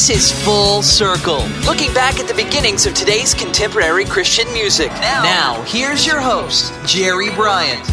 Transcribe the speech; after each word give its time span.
This 0.00 0.32
is 0.32 0.44
Full 0.46 0.80
Circle, 0.80 1.46
looking 1.66 1.92
back 1.92 2.18
at 2.18 2.26
the 2.26 2.32
beginnings 2.32 2.86
of 2.86 2.94
today's 2.94 3.34
contemporary 3.34 4.06
Christian 4.06 4.50
music. 4.54 4.90
Now, 4.92 5.62
here's 5.66 6.06
your 6.06 6.22
host, 6.22 6.72
Jerry 6.86 7.28
Bryant. 7.34 7.86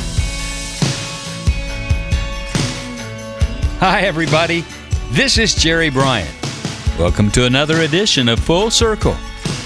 Hi, 3.82 4.04
everybody. 4.04 4.64
This 5.10 5.38
is 5.38 5.54
Jerry 5.54 5.90
Bryant. 5.90 6.34
Welcome 6.98 7.30
to 7.32 7.46
another 7.46 7.82
edition 7.82 8.30
of 8.30 8.40
Full 8.40 8.72
Circle, 8.72 9.18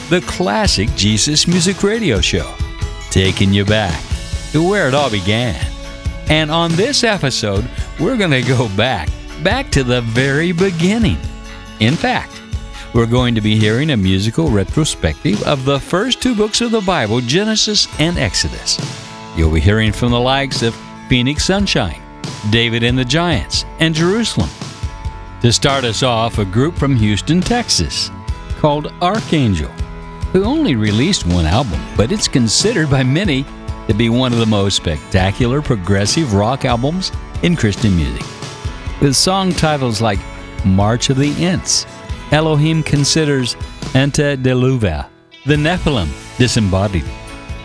the 0.10 0.22
classic 0.26 0.90
Jesus 0.96 1.48
Music 1.48 1.84
Radio 1.84 2.22
Show, 2.22 2.56
taking 3.12 3.54
you 3.54 3.66
back 3.66 4.04
to 4.52 4.68
where 4.68 4.88
it 4.88 4.96
all 4.96 5.12
began. 5.12 5.64
And 6.28 6.50
on 6.50 6.72
this 6.72 7.04
episode, 7.04 7.70
we're 8.00 8.18
going 8.18 8.32
to 8.32 8.42
go 8.42 8.68
back, 8.76 9.10
back 9.44 9.70
to 9.74 9.84
the 9.84 10.02
very 10.02 10.52
beginning. 10.52 11.20
In 11.82 11.96
fact, 11.96 12.40
we're 12.94 13.08
going 13.08 13.34
to 13.34 13.42
be 13.42 13.58
hearing 13.58 13.90
a 13.90 13.98
musical 13.98 14.52
retrospective 14.52 15.42
of 15.48 15.66
the 15.66 15.80
first 15.80 16.22
two 16.22 16.36
books 16.36 16.62
of 16.62 16.70
the 16.70 16.82
Bible, 16.82 17.22
Genesis 17.22 17.88
and 18.00 18.20
Exodus. 18.20 18.78
You'll 19.36 19.52
be 19.52 19.60
hearing 19.60 19.92
from 19.92 20.12
the 20.12 20.20
likes 20.20 20.62
of 20.62 20.76
Phoenix 21.10 21.44
Sunshine, 21.44 22.00
David 22.52 22.84
and 22.84 22.96
the 22.96 23.04
Giants, 23.04 23.66
and 23.80 23.96
Jerusalem. 23.96 24.52
To 25.42 25.52
start 25.52 25.84
us 25.84 26.04
off, 26.04 26.38
a 26.38 26.46
group 26.46 26.76
from 26.76 26.96
Houston, 26.98 27.42
Texas, 27.42 28.12
called 28.60 28.94
Archangel, 29.02 29.72
who 30.34 30.44
only 30.44 30.76
released 30.76 31.26
one 31.26 31.48
album, 31.48 31.82
but 31.98 32.12
it's 32.12 32.28
considered 32.28 32.92
by 32.92 33.02
many 33.02 33.44
to 33.88 33.96
be 33.96 34.10
one 34.10 34.34
of 34.34 34.38
the 34.40 34.46
most 34.46 34.76
spectacular 34.76 35.64
progressive 35.64 36.36
rock 36.36 36.64
albums 36.64 37.12
in 37.42 37.56
Christian 37.56 37.96
music. 37.96 38.24
With 39.02 39.16
song 39.16 39.52
titles 39.52 40.00
like 40.00 40.20
March 40.66 41.10
of 41.10 41.18
the 41.18 41.32
Ents, 41.44 41.86
Elohim 42.32 42.84
considers 42.84 43.56
Antediluva, 43.94 45.08
The 45.46 45.56
Nephilim 45.56 46.10
Disembodied, 46.38 47.06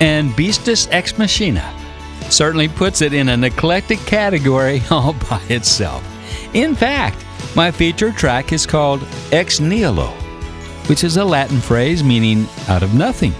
and 0.00 0.30
Beastus 0.32 0.88
Ex 0.90 1.16
Machina 1.18 1.72
certainly 2.30 2.68
puts 2.68 3.02
it 3.02 3.12
in 3.12 3.28
an 3.28 3.44
eclectic 3.44 3.98
category 4.00 4.82
all 4.90 5.12
by 5.12 5.40
itself. 5.48 6.04
In 6.54 6.74
fact, 6.74 7.24
my 7.54 7.70
feature 7.70 8.12
track 8.12 8.52
is 8.52 8.66
called 8.66 9.06
Ex 9.32 9.60
Nihilo, 9.60 10.08
which 10.88 11.04
is 11.04 11.16
a 11.16 11.24
Latin 11.24 11.60
phrase 11.60 12.02
meaning 12.02 12.46
out 12.68 12.82
of 12.82 12.94
nothing. 12.94 13.34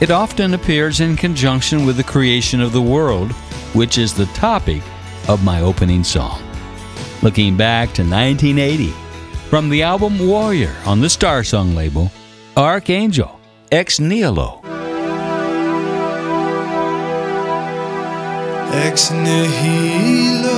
It 0.00 0.10
often 0.10 0.54
appears 0.54 1.00
in 1.00 1.16
conjunction 1.16 1.86
with 1.86 1.96
the 1.96 2.04
creation 2.04 2.60
of 2.60 2.72
the 2.72 2.82
world, 2.82 3.32
which 3.72 3.98
is 3.98 4.12
the 4.12 4.26
topic 4.26 4.82
of 5.28 5.44
my 5.44 5.60
opening 5.60 6.02
song. 6.02 6.42
Looking 7.22 7.56
back 7.56 7.92
to 7.94 8.02
1980, 8.02 8.90
from 9.48 9.68
the 9.70 9.84
album 9.84 10.18
Warrior 10.18 10.74
on 10.84 11.00
the 11.00 11.08
Star 11.08 11.44
Song 11.44 11.72
label, 11.72 12.10
Archangel, 12.56 13.38
Ex 13.70 14.00
Nihilo. 14.00 14.60
Ex 18.74 19.12
nihilo, 19.12 20.48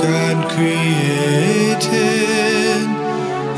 God 0.00 0.52
created 0.52 1.82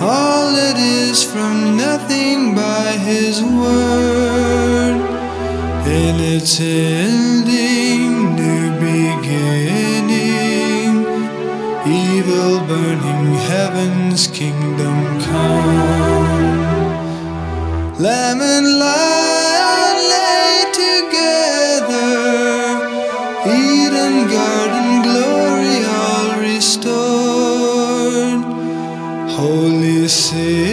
all 0.01 0.51
that 0.51 0.77
is 0.79 1.23
from 1.23 1.77
nothing 1.77 2.55
by 2.55 2.93
His 3.05 3.43
word. 3.43 4.97
In 5.87 6.21
its 6.21 6.59
ending, 6.59 7.84
evil 12.27 12.59
burning 12.67 13.35
heaven's 13.35 14.27
kingdom 14.29 15.21
come. 15.21 16.55
Lamb 17.99 18.41
and 18.41 18.79
lion 18.79 19.97
lay 20.15 20.65
together. 20.83 22.13
Eden 23.47 24.17
garden 24.35 24.91
glory 25.07 25.79
all 26.01 26.29
restored. 26.41 28.41
Holy 29.31 30.09
city 30.09 30.64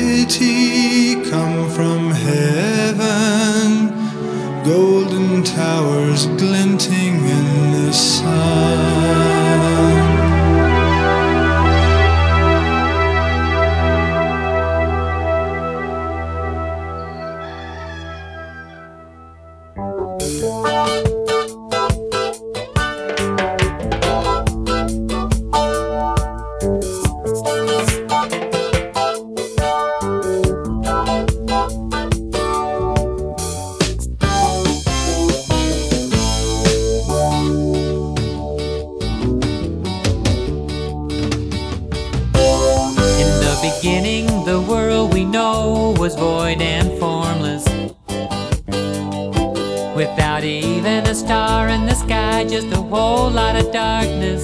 Without 50.02 50.44
even 50.44 51.06
a 51.06 51.14
star 51.14 51.70
in 51.70 51.86
the 51.86 51.94
sky, 51.94 52.44
just 52.44 52.74
a 52.74 52.82
whole 52.82 53.30
lot 53.30 53.56
of 53.56 53.72
darkness. 53.72 54.44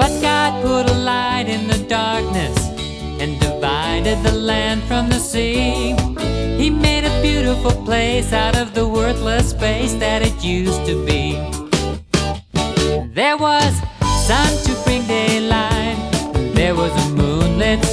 But 0.00 0.12
God 0.22 0.62
put 0.62 0.88
a 0.90 0.94
light 0.94 1.44
in 1.46 1.68
the 1.68 1.84
darkness 1.86 2.56
and 3.20 3.38
divided 3.38 4.22
the 4.22 4.32
land 4.32 4.84
from 4.84 5.10
the 5.10 5.18
sea. 5.18 5.94
He 6.56 6.70
made 6.70 7.04
a 7.04 7.20
beautiful 7.20 7.72
place 7.84 8.32
out 8.32 8.56
of 8.56 8.72
the 8.72 8.88
worthless 8.88 9.50
space 9.50 9.92
that 9.96 10.22
it 10.22 10.42
used 10.42 10.86
to 10.86 11.04
be. 11.04 11.34
There 13.12 13.36
was 13.36 13.72
sun 14.26 14.50
to 14.64 14.72
bring 14.84 15.06
daylight. 15.06 15.98
There 16.54 16.74
was 16.74 16.92
a 17.04 17.08
moonlit 17.10 17.84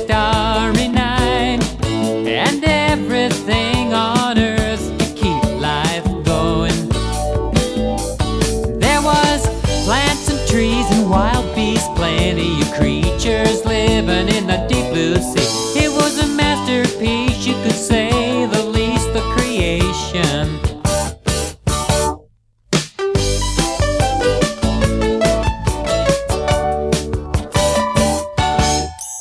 of 13.22 13.28
creatures 13.28 13.66
living 13.66 14.30
in 14.30 14.48
the 14.48 14.66
deep 14.68 14.92
blue 14.92 15.16
sea. 15.16 15.84
It 15.84 15.92
was 15.92 16.20
a 16.24 16.28
masterpiece, 16.28 17.46
you 17.46 17.54
could 17.62 17.74
say 17.74 18.46
the 18.48 18.64
least, 18.64 19.14
the 19.14 19.22
creation. 19.34 20.60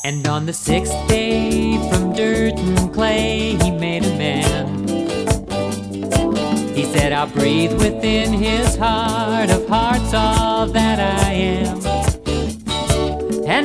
And 0.04 0.26
on 0.26 0.46
the 0.46 0.52
sixth 0.52 0.94
day, 1.08 1.76
from 1.90 2.12
dirt 2.12 2.54
and 2.58 2.92
clay, 2.92 3.56
he 3.62 3.70
made 3.70 4.04
a 4.04 4.16
man. 4.16 4.88
He 6.74 6.84
said, 6.84 7.12
I'll 7.12 7.26
breathe 7.26 7.72
within 7.74 8.32
his 8.32 8.76
heart 8.76 9.50
of 9.50 9.68
hearts 9.68 10.14
all 10.14 10.66
that 10.66 10.98
I 10.98 11.32
am. 11.32 12.09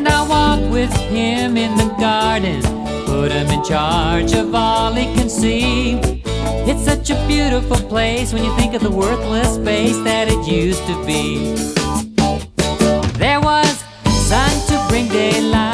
And 0.05 0.13
I'll 0.13 0.27
walk 0.27 0.71
with 0.71 0.93
him 1.09 1.57
in 1.57 1.75
the 1.77 1.87
garden, 1.99 2.61
put 3.07 3.31
him 3.31 3.47
in 3.47 3.63
charge 3.63 4.33
of 4.33 4.53
all 4.53 4.93
he 4.93 5.05
can 5.15 5.27
see. 5.27 5.93
It's 6.69 6.85
such 6.85 7.09
a 7.09 7.27
beautiful 7.27 7.77
place 7.89 8.31
when 8.31 8.43
you 8.43 8.55
think 8.55 8.75
of 8.75 8.83
the 8.83 8.91
worthless 8.91 9.55
space 9.55 9.97
that 10.03 10.27
it 10.27 10.47
used 10.47 10.85
to 10.85 11.05
be. 11.07 11.55
There 13.17 13.41
was 13.41 13.83
sun 14.27 14.51
to 14.67 14.85
bring 14.89 15.07
daylight. 15.07 15.64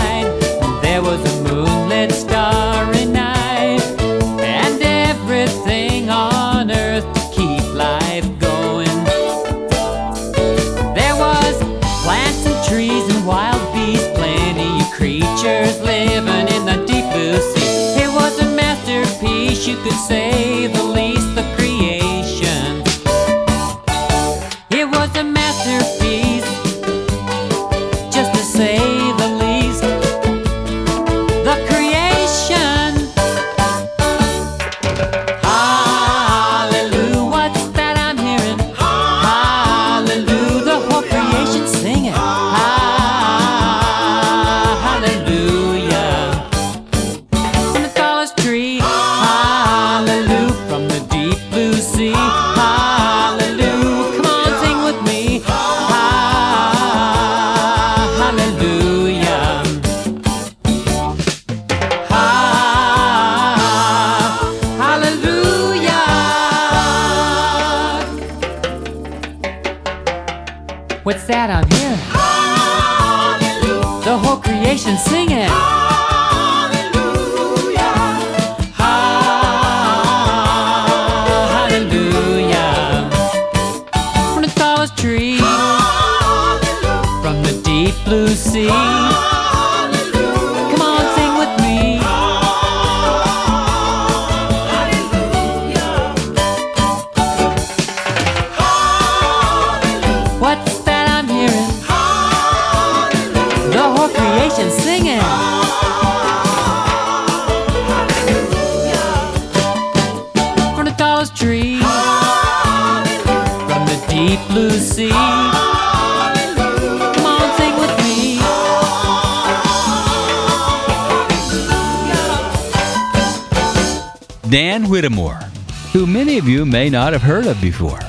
Before. 127.62 128.00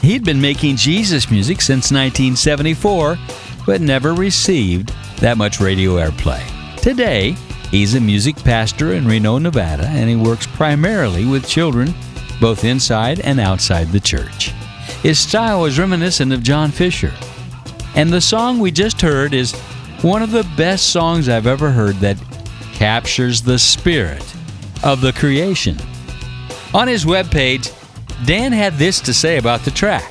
He'd 0.00 0.24
been 0.24 0.40
making 0.40 0.76
Jesus 0.76 1.30
music 1.30 1.60
since 1.60 1.90
1974, 1.90 3.18
but 3.64 3.80
never 3.80 4.12
received 4.12 4.92
that 5.18 5.38
much 5.38 5.60
radio 5.60 5.92
airplay. 5.92 6.42
Today, 6.76 7.32
he's 7.70 7.94
a 7.94 8.00
music 8.00 8.36
pastor 8.36 8.92
in 8.92 9.08
Reno, 9.08 9.38
Nevada, 9.38 9.86
and 9.86 10.10
he 10.10 10.16
works 10.16 10.46
primarily 10.46 11.24
with 11.24 11.48
children 11.48 11.94
both 12.40 12.64
inside 12.64 13.20
and 13.20 13.40
outside 13.40 13.88
the 13.88 14.00
church. 14.00 14.48
His 15.02 15.18
style 15.18 15.64
is 15.64 15.78
reminiscent 15.78 16.32
of 16.32 16.42
John 16.42 16.70
Fischer. 16.70 17.12
And 17.94 18.10
the 18.10 18.20
song 18.20 18.58
we 18.58 18.70
just 18.70 19.00
heard 19.00 19.32
is 19.32 19.52
one 20.02 20.22
of 20.22 20.30
the 20.30 20.46
best 20.56 20.88
songs 20.88 21.28
I've 21.28 21.46
ever 21.46 21.70
heard 21.70 21.96
that 21.96 22.18
captures 22.74 23.40
the 23.40 23.58
spirit 23.58 24.24
of 24.82 25.00
the 25.00 25.12
creation. 25.12 25.78
On 26.74 26.88
his 26.88 27.04
webpage, 27.04 27.72
Dan 28.24 28.52
had 28.52 28.74
this 28.74 29.00
to 29.00 29.12
say 29.12 29.36
about 29.38 29.60
the 29.60 29.70
track. 29.70 30.10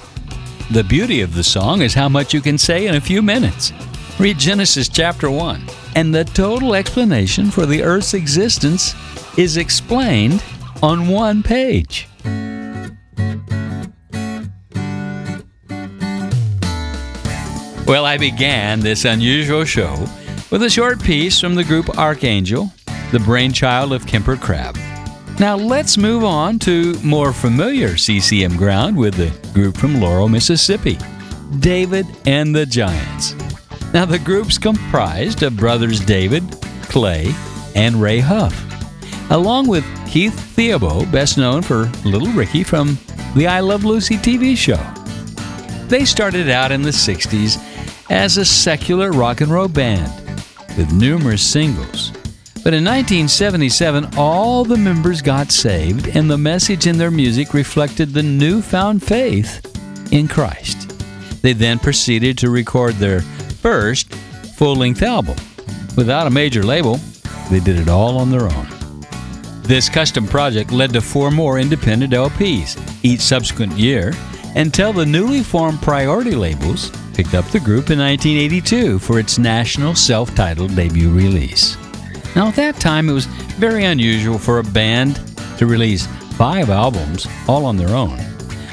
The 0.71 0.83
beauty 0.83 1.21
of 1.21 1.33
the 1.33 1.43
song 1.43 1.81
is 1.81 1.93
how 1.93 2.09
much 2.09 2.33
you 2.33 2.41
can 2.41 2.57
say 2.57 2.87
in 2.87 2.95
a 2.95 3.01
few 3.01 3.21
minutes. 3.21 3.73
Read 4.19 4.37
Genesis 4.37 4.87
chapter 4.87 5.29
1, 5.29 5.65
and 5.95 6.13
the 6.13 6.23
total 6.23 6.75
explanation 6.75 7.49
for 7.49 7.65
the 7.65 7.81
earth's 7.81 8.13
existence 8.13 8.93
is 9.37 9.57
explained 9.57 10.43
on 10.81 11.07
one 11.07 11.41
page. 11.41 12.07
Well, 17.85 18.05
I 18.05 18.17
began 18.17 18.79
this 18.79 19.05
unusual 19.05 19.65
show 19.65 20.07
with 20.51 20.63
a 20.63 20.69
short 20.69 21.01
piece 21.01 21.39
from 21.39 21.55
the 21.55 21.63
group 21.63 21.97
Archangel, 21.97 22.71
the 23.11 23.19
brainchild 23.19 23.91
of 23.91 24.05
Kemper 24.05 24.37
Crabb. 24.37 24.77
Now 25.39 25.55
let's 25.55 25.97
move 25.97 26.23
on 26.23 26.59
to 26.59 26.93
more 27.03 27.33
familiar 27.33 27.97
CCM 27.97 28.55
ground 28.55 28.95
with 28.95 29.15
the 29.15 29.51
group 29.53 29.75
from 29.75 29.99
Laurel, 29.99 30.29
Mississippi, 30.29 30.97
David 31.59 32.05
and 32.25 32.55
the 32.55 32.65
Giants. 32.65 33.33
Now 33.93 34.05
the 34.05 34.19
group's 34.19 34.59
comprised 34.59 35.41
of 35.41 35.57
brothers 35.57 35.99
David, 35.99 36.43
Clay, 36.83 37.33
and 37.75 37.95
Ray 37.95 38.19
Huff, 38.19 38.53
along 39.31 39.67
with 39.67 39.83
Keith 40.07 40.35
Thibodeaux, 40.55 41.11
best 41.11 41.37
known 41.37 41.63
for 41.63 41.91
Little 42.05 42.29
Ricky 42.29 42.63
from 42.63 42.97
the 43.35 43.47
I 43.47 43.59
Love 43.59 43.83
Lucy 43.83 44.17
TV 44.17 44.55
show. 44.55 44.81
They 45.87 46.05
started 46.05 46.49
out 46.49 46.71
in 46.71 46.83
the 46.83 46.91
60s 46.91 47.57
as 48.11 48.37
a 48.37 48.45
secular 48.45 49.11
rock 49.11 49.41
and 49.41 49.51
roll 49.51 49.67
band 49.67 50.11
with 50.77 50.93
numerous 50.93 51.41
singles. 51.41 52.11
But 52.63 52.73
in 52.73 52.85
1977, 52.85 54.11
all 54.15 54.63
the 54.63 54.77
members 54.77 55.21
got 55.21 55.51
saved, 55.51 56.15
and 56.15 56.31
the 56.31 56.37
message 56.37 56.87
in 56.87 56.97
their 56.97 57.11
music 57.11 57.53
reflected 57.53 58.13
the 58.13 58.23
newfound 58.23 59.03
faith 59.03 59.59
in 60.13 60.29
Christ. 60.29 60.89
They 61.41 61.51
then 61.51 61.77
proceeded 61.77 62.37
to 62.37 62.49
record 62.49 62.95
their 62.95 63.19
first 63.19 64.13
full 64.55 64.77
length 64.77 65.03
album. 65.03 65.35
Without 65.97 66.25
a 66.25 66.29
major 66.29 66.63
label, 66.63 67.01
they 67.51 67.59
did 67.59 67.77
it 67.77 67.89
all 67.89 68.17
on 68.17 68.31
their 68.31 68.43
own. 68.43 68.67
This 69.63 69.89
custom 69.89 70.25
project 70.25 70.71
led 70.71 70.93
to 70.93 71.01
four 71.01 71.31
more 71.31 71.59
independent 71.59 72.13
LPs 72.13 72.79
each 73.03 73.19
subsequent 73.19 73.73
year 73.73 74.13
until 74.55 74.93
the 74.93 75.05
newly 75.05 75.43
formed 75.43 75.81
Priority 75.81 76.35
labels 76.35 76.91
picked 77.13 77.33
up 77.33 77.45
the 77.51 77.59
group 77.59 77.89
in 77.89 77.99
1982 77.99 78.99
for 78.99 79.19
its 79.19 79.37
national 79.37 79.95
self 79.95 80.33
titled 80.33 80.75
debut 80.77 81.11
release. 81.11 81.77
Now, 82.35 82.47
at 82.47 82.55
that 82.55 82.77
time, 82.77 83.09
it 83.09 83.13
was 83.13 83.25
very 83.25 83.85
unusual 83.85 84.39
for 84.39 84.59
a 84.59 84.63
band 84.63 85.19
to 85.57 85.67
release 85.67 86.07
five 86.35 86.69
albums 86.71 87.27
all 87.47 87.65
on 87.65 87.77
their 87.77 87.95
own. 87.95 88.19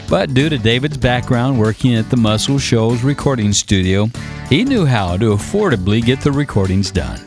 But 0.09 0.35
due 0.35 0.49
to 0.49 0.59
David's 0.59 0.97
background 0.97 1.59
working 1.59 1.95
at 1.95 2.09
the 2.09 2.17
Muscle 2.17 2.59
Shoals 2.59 3.03
recording 3.03 3.53
studio, 3.53 4.09
he 4.49 4.65
knew 4.65 4.87
how 4.87 5.17
to 5.19 5.27
affordably 5.35 6.03
get 6.03 6.21
the 6.21 6.33
recordings 6.33 6.91
done. 6.91 7.21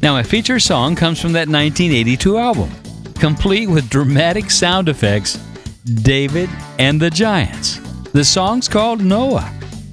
Now, 0.00 0.18
a 0.18 0.24
feature 0.24 0.60
song 0.60 0.94
comes 0.94 1.20
from 1.20 1.32
that 1.32 1.48
1982 1.48 2.38
album, 2.38 2.70
complete 3.18 3.68
with 3.68 3.90
dramatic 3.90 4.50
sound 4.50 4.88
effects 4.88 5.38
David 5.84 6.48
and 6.78 7.00
the 7.00 7.10
Giants. 7.10 7.78
The 8.12 8.24
song's 8.24 8.68
called 8.68 9.02
Noah. 9.02 9.52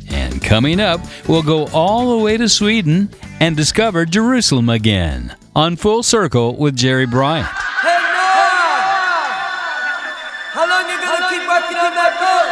And 0.09 0.41
coming 0.43 0.79
up, 0.79 1.01
we'll 1.27 1.41
go 1.41 1.67
all 1.73 2.17
the 2.17 2.23
way 2.23 2.37
to 2.37 2.47
Sweden 2.47 3.09
and 3.39 3.57
discover 3.57 4.05
Jerusalem 4.05 4.69
again 4.69 5.35
on 5.55 5.75
Full 5.75 6.03
Circle 6.03 6.55
with 6.55 6.75
Jerry 6.75 7.05
Bryant. 7.05 7.45
Hey 7.47 7.97
Noah! 7.97 9.35
How 10.55 10.63
long 10.63 10.87
you 10.87 10.95
gonna 10.95 11.27
keep 11.27 11.43
working 11.43 11.75
on 11.75 11.91
that 11.91 12.15
boat? 12.21 12.47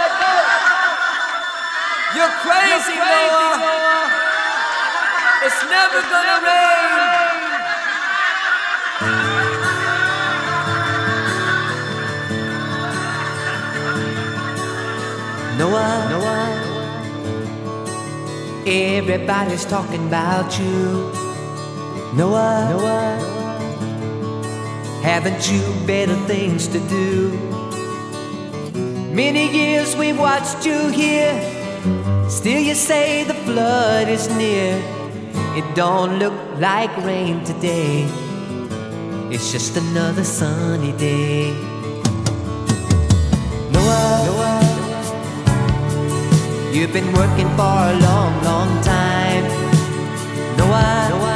You're 2.16 2.34
crazy, 2.44 2.98
Noah! 3.00 3.80
It's 5.46 5.64
never 5.64 6.02
gonna 6.12 6.44
rain! 6.44 7.00
Noah, 15.58 16.08
Noah. 16.10 16.66
Everybody's 18.68 19.66
talking 19.66 20.08
about 20.08 20.60
you. 20.60 21.29
Noah, 22.16 22.68
Noah. 22.72 23.18
Haven't 25.04 25.52
you 25.52 25.62
better 25.86 26.16
things 26.28 26.68
to 26.68 26.80
do? 26.88 27.32
Many 29.14 29.52
years 29.52 29.96
we've 29.96 30.20
watched 30.20 30.66
you 30.66 30.90
here, 30.90 31.60
Still, 32.30 32.62
you 32.62 32.76
say 32.76 33.24
the 33.24 33.34
flood 33.34 34.08
is 34.08 34.30
near. 34.30 34.80
It 35.58 35.66
don't 35.76 36.20
look 36.20 36.34
like 36.60 36.96
rain 37.04 37.44
today. 37.44 38.06
It's 39.32 39.52
just 39.52 39.76
another 39.78 40.24
sunny 40.24 40.92
day. 40.92 41.54
Noah, 43.74 44.24
Noah, 44.28 44.62
you've 46.72 46.94
been 46.94 47.12
working 47.14 47.50
for 47.58 47.78
a 47.92 47.94
long, 48.00 48.44
long 48.44 48.82
time. 48.84 49.46
Noah, 50.56 51.08
Noah, 51.10 51.29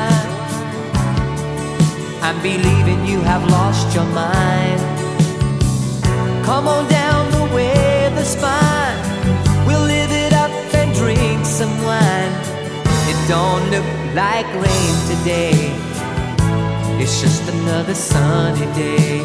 I'm 2.33 2.41
believing 2.41 3.05
you 3.05 3.19
have 3.21 3.47
lost 3.47 3.93
your 3.93 4.05
mind. 4.05 4.81
Come 6.43 6.67
on 6.67 6.89
down 6.89 7.29
the 7.31 7.45
weather's 7.53 8.35
fine. 8.35 8.97
We'll 9.67 9.85
live 9.85 10.11
it 10.11 10.33
up 10.33 10.49
and 10.73 10.95
drink 10.95 11.45
some 11.45 11.75
wine. 11.83 12.33
It 13.11 13.19
don't 13.27 13.69
look 13.69 13.85
like 14.15 14.47
rain 14.65 14.95
today. 15.11 15.59
It's 16.99 17.21
just 17.21 17.47
another 17.49 17.93
sunny 17.93 18.65
day. 18.73 19.21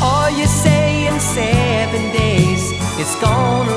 Or 0.00 0.30
you 0.30 0.46
say 0.46 1.08
in 1.08 1.18
seven 1.18 2.02
days 2.12 2.62
it's 3.00 3.20
gonna 3.20 3.71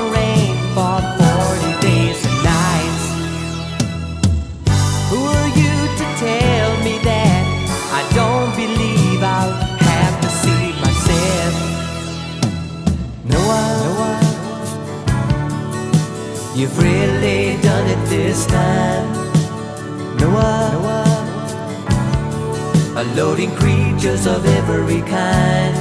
loading 23.16 23.50
creatures 23.56 24.26
of 24.26 24.44
every 24.44 25.00
kind. 25.00 25.74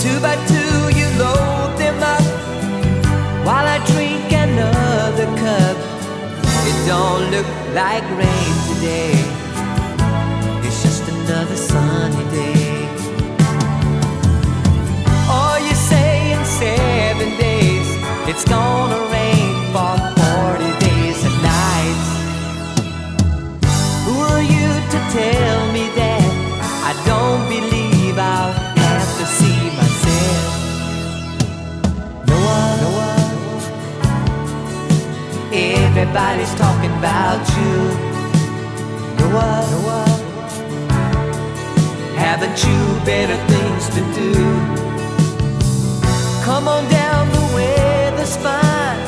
Two 0.00 0.20
by 0.20 0.36
two, 0.46 0.76
you 0.98 1.06
load 1.18 1.74
them 1.76 1.98
up 2.00 2.24
while 3.44 3.66
I 3.66 3.78
drink 3.92 4.32
another 4.32 5.26
cup. 5.42 5.76
It 6.70 6.78
don't 6.86 7.28
look 7.32 7.48
like 7.74 8.04
rain 8.22 8.54
today. 8.70 9.18
It's 10.64 10.80
just 10.84 11.02
another 11.08 11.56
sunny 11.56 12.24
day. 12.30 12.86
Or 15.36 15.58
you 15.58 15.74
say 15.74 16.34
in 16.34 16.44
seven 16.44 17.30
days 17.36 17.88
it's 18.28 18.44
gonna 18.44 19.10
rain 19.10 19.23
Everybody's 36.16 36.54
talking 36.54 36.92
about 36.98 37.42
you. 37.58 37.74
Noah, 39.18 39.66
Noah. 39.72 40.06
Haven't 42.14 42.56
you 42.62 42.78
better 43.04 43.34
things 43.50 43.88
to 43.96 44.00
do? 44.14 44.32
Come 46.44 46.68
on 46.68 46.88
down, 46.88 47.28
the 47.32 47.44
weather's 47.56 48.36
fine. 48.36 49.00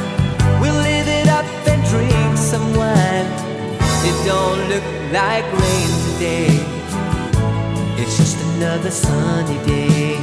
We'll 0.60 0.74
live 0.82 1.06
it 1.06 1.28
up 1.28 1.44
and 1.68 1.80
drink 1.86 2.36
some 2.36 2.74
wine. 2.74 3.30
It 4.02 4.16
don't 4.26 4.68
look 4.68 4.86
like 5.12 5.46
rain 5.62 5.90
today. 6.10 6.58
It's 8.02 8.16
just 8.16 8.36
another 8.56 8.90
sunny 8.90 9.64
day. 9.64 10.18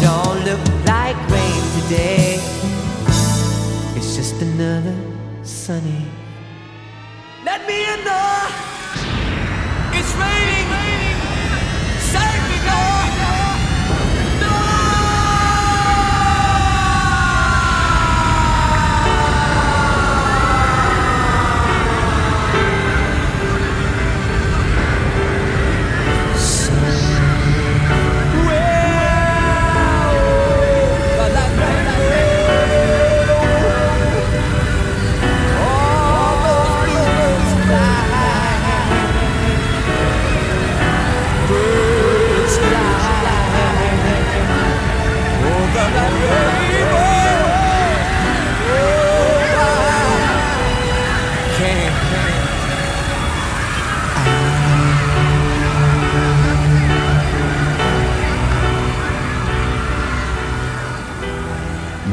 Don't 0.00 0.42
look 0.46 0.86
like 0.86 1.18
rain 1.28 1.62
today. 1.82 2.40
It's 3.94 4.16
just 4.16 4.40
another 4.40 5.11
sunny. 5.42 6.06
Let 7.44 7.66
me 7.66 7.84
in, 7.92 8.04
Noah. 8.04 8.48
It's 9.92 10.14
raining. 10.14 10.41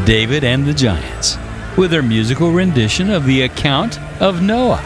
David 0.10 0.44
and 0.44 0.66
the 0.66 0.74
Giants 0.74 1.38
with 1.78 1.92
their 1.92 2.02
musical 2.02 2.52
rendition 2.52 3.12
of 3.12 3.28
the 3.28 3.44
account 3.44 4.02
of 4.20 4.42
Noah. 4.42 4.82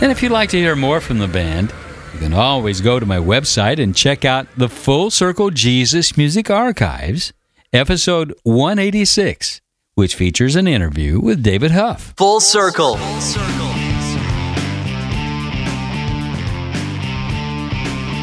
And 0.00 0.10
if 0.10 0.20
you'd 0.20 0.32
like 0.32 0.50
to 0.50 0.58
hear 0.58 0.74
more 0.74 1.00
from 1.00 1.18
the 1.18 1.28
band, 1.28 1.72
you 2.12 2.18
can 2.18 2.32
always 2.34 2.80
go 2.80 2.98
to 2.98 3.06
my 3.06 3.18
website 3.18 3.80
and 3.80 3.94
check 3.94 4.24
out 4.24 4.48
the 4.56 4.68
Full 4.68 5.12
Circle 5.12 5.50
Jesus 5.50 6.16
Music 6.16 6.50
Archives, 6.50 7.32
episode 7.72 8.34
186, 8.42 9.60
which 9.94 10.16
features 10.16 10.56
an 10.56 10.66
interview 10.66 11.20
with 11.20 11.40
David 11.40 11.70
Huff. 11.70 12.14
Full 12.16 12.40
Circle. 12.40 12.96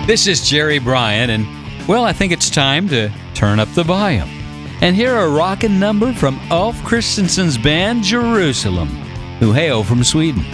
This 0.06 0.28
is 0.28 0.46
Jerry 0.46 0.80
Bryant, 0.80 1.32
and 1.32 1.88
well, 1.88 2.04
I 2.04 2.12
think 2.12 2.34
it's 2.34 2.50
time 2.50 2.90
to 2.90 3.10
turn 3.34 3.62
up 3.62 3.70
the 3.70 3.84
volume 3.84 4.35
and 4.86 4.96
hear 4.96 5.16
a 5.18 5.28
rockin' 5.28 5.80
number 5.80 6.14
from 6.14 6.40
Ulf 6.52 6.80
Christiansson's 6.84 7.58
band 7.58 8.04
Jerusalem, 8.04 8.88
who 9.40 9.52
hail 9.52 9.84
from 9.84 10.04
Sweden. 10.04 10.46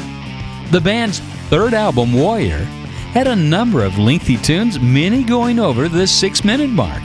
The 0.71 0.79
band's 0.79 1.19
third 1.49 1.73
album, 1.73 2.13
Warrior, 2.13 2.63
had 3.11 3.27
a 3.27 3.35
number 3.35 3.83
of 3.83 3.97
lengthy 3.97 4.37
tunes, 4.37 4.79
many 4.79 5.25
going 5.25 5.59
over 5.59 5.89
the 5.89 6.07
six 6.07 6.45
minute 6.45 6.69
mark. 6.69 7.01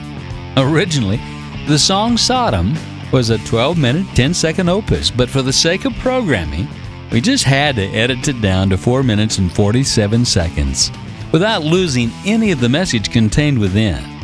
Originally, 0.55 1.19
the 1.67 1.77
song 1.77 2.15
Sodom 2.15 2.73
was 3.11 3.29
a 3.29 3.39
12 3.39 3.77
minute, 3.77 4.07
10 4.15 4.33
second 4.33 4.69
opus, 4.69 5.11
but 5.11 5.29
for 5.29 5.41
the 5.41 5.51
sake 5.51 5.83
of 5.83 5.93
programming, 5.95 6.65
we 7.11 7.19
just 7.19 7.43
had 7.43 7.75
to 7.75 7.87
edit 7.87 8.25
it 8.29 8.39
down 8.39 8.69
to 8.69 8.77
4 8.77 9.03
minutes 9.03 9.37
and 9.37 9.51
47 9.51 10.23
seconds 10.23 10.93
without 11.33 11.61
losing 11.61 12.09
any 12.25 12.51
of 12.51 12.61
the 12.61 12.69
message 12.69 13.11
contained 13.11 13.59
within. 13.59 14.16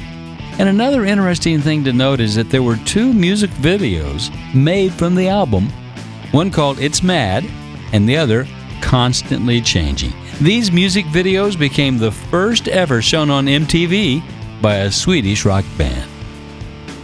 And 0.60 0.70
another 0.70 1.04
interesting 1.04 1.60
thing 1.62 1.84
to 1.84 1.94
note 1.94 2.20
is 2.20 2.36
that 2.36 2.50
there 2.50 2.62
were 2.62 2.78
two 2.78 3.12
music 3.12 3.50
videos 3.52 4.30
made 4.54 4.94
from 4.94 5.16
the 5.16 5.28
album, 5.28 5.70
one 6.32 6.52
called 6.52 6.80
It's 6.80 7.02
Mad 7.02 7.44
and 7.92 8.08
the 8.08 8.18
other 8.18 8.48
Constantly 8.82 9.62
Changing. 9.62 10.14
These 10.40 10.72
music 10.72 11.06
videos 11.08 11.58
became 11.58 11.98
the 11.98 12.12
first 12.12 12.68
ever 12.68 13.02
shown 13.02 13.30
on 13.30 13.46
MTV 13.46 14.22
by 14.62 14.76
a 14.76 14.92
Swedish 14.92 15.44
rock 15.44 15.66
band. 15.78 16.10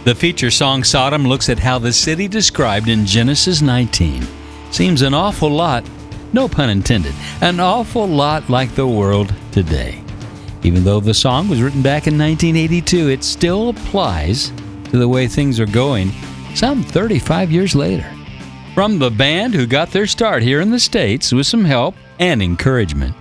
The 0.04 0.14
feature 0.14 0.50
song 0.50 0.84
Sodom 0.84 1.26
looks 1.26 1.48
at 1.48 1.58
how 1.58 1.78
the 1.78 1.92
city 1.92 2.28
described 2.28 2.88
in 2.88 3.04
Genesis 3.04 3.60
19 3.62 4.26
seems 4.70 5.02
an 5.02 5.12
awful 5.12 5.50
lot, 5.50 5.84
no 6.32 6.48
pun 6.48 6.70
intended, 6.70 7.14
an 7.40 7.60
awful 7.60 8.06
lot 8.06 8.48
like 8.48 8.74
the 8.74 8.86
world 8.86 9.34
today. 9.52 9.99
Even 10.62 10.84
though 10.84 11.00
the 11.00 11.14
song 11.14 11.48
was 11.48 11.62
written 11.62 11.82
back 11.82 12.06
in 12.06 12.18
1982, 12.18 13.08
it 13.08 13.24
still 13.24 13.70
applies 13.70 14.52
to 14.84 14.98
the 14.98 15.08
way 15.08 15.26
things 15.26 15.58
are 15.58 15.66
going 15.66 16.10
some 16.54 16.82
35 16.82 17.50
years 17.50 17.74
later. 17.74 18.08
From 18.74 18.98
the 18.98 19.10
band 19.10 19.54
who 19.54 19.66
got 19.66 19.90
their 19.90 20.06
start 20.06 20.42
here 20.42 20.60
in 20.60 20.70
the 20.70 20.78
States 20.78 21.32
with 21.32 21.46
some 21.46 21.64
help 21.64 21.94
and 22.18 22.42
encouragement 22.42 23.14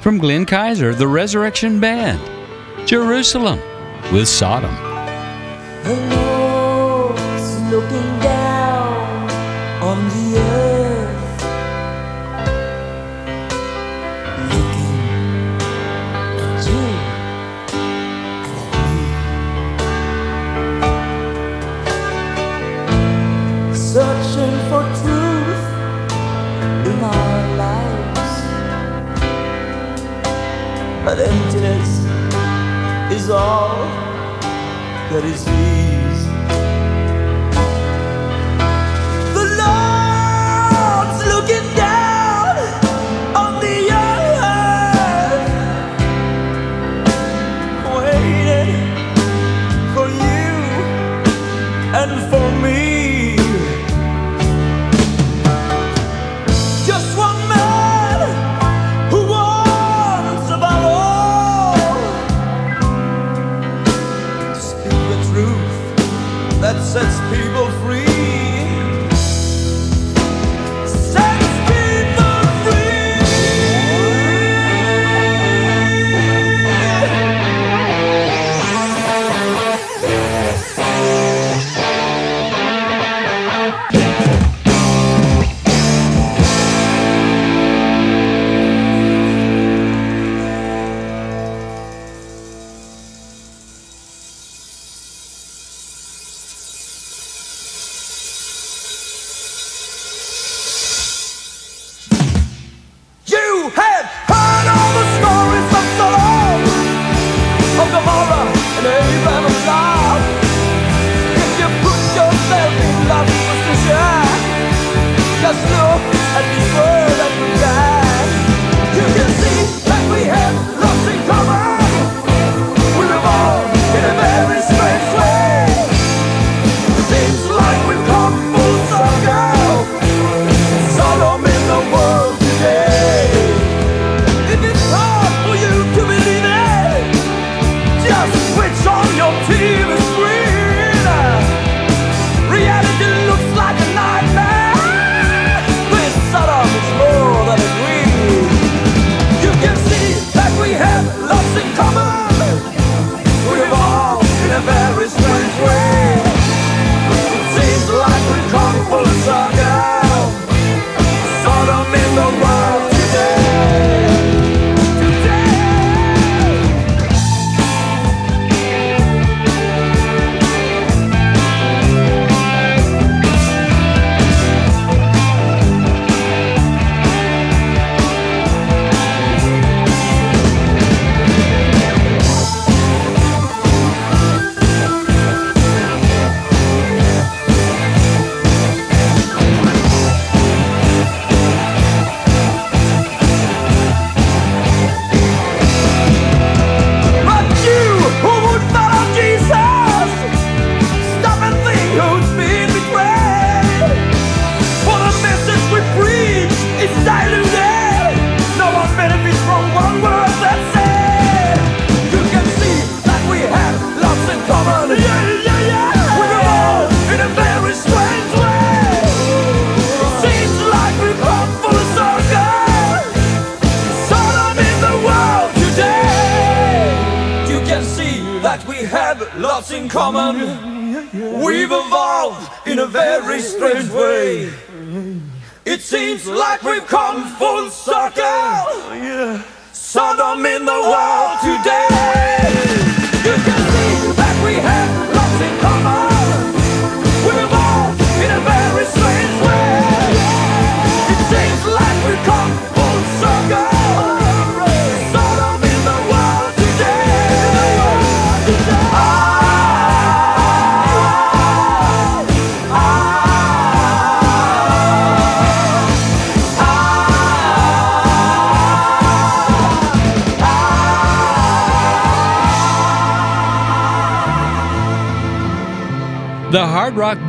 from 0.00 0.18
Glenn 0.18 0.44
Kaiser, 0.44 0.94
the 0.94 1.06
Resurrection 1.06 1.80
Band, 1.80 2.20
Jerusalem 2.86 3.60
with 4.12 4.28
Sodom. 4.28 4.74
queres 35.12 35.46
ir. 35.46 35.81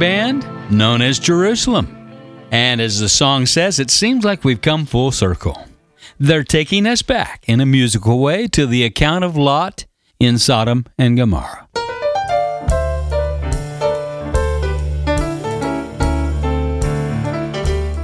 band 0.04 0.46
known 0.70 1.02
as 1.02 1.18
Jerusalem. 1.18 1.88
And 2.52 2.82
as 2.82 3.00
the 3.00 3.08
song 3.08 3.46
says, 3.46 3.80
it 3.80 3.90
seems 3.90 4.26
like 4.26 4.44
we've 4.44 4.60
come 4.60 4.86
full 4.86 5.14
circle. 5.14 5.66
They're 6.20 6.44
taking 6.44 6.86
us 6.86 7.02
back 7.02 7.46
in 7.48 7.62
a 7.62 7.66
musical 7.66 8.20
way 8.20 8.48
to 8.48 8.68
the 8.68 8.84
account 8.84 9.24
of 9.24 9.38
Lot 9.38 9.86
in 10.20 10.38
Sodom 10.38 10.88
and 10.98 11.16
Gomorrah. 11.16 11.70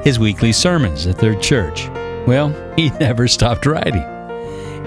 his 0.02 0.18
weekly 0.18 0.52
sermons 0.52 1.06
at 1.06 1.18
their 1.18 1.34
church. 1.34 1.88
Well, 2.26 2.48
he 2.76 2.88
never 2.98 3.28
stopped 3.28 3.66
writing. 3.66 4.02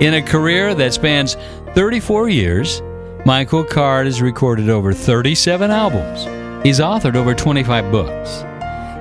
In 0.02 0.16
a 0.16 0.22
career 0.22 0.74
that 0.74 0.96
spans 0.96 1.38
34 1.76 2.30
years, 2.30 2.82
Michael 3.24 3.64
Card 3.64 4.08
has 4.08 4.20
recorded 4.20 4.68
over 4.68 4.94
37 4.94 5.70
albums. 5.70 6.24
He's 6.66 6.80
authored 6.80 7.16
over 7.16 7.36
25 7.36 7.92
books. 7.92 8.44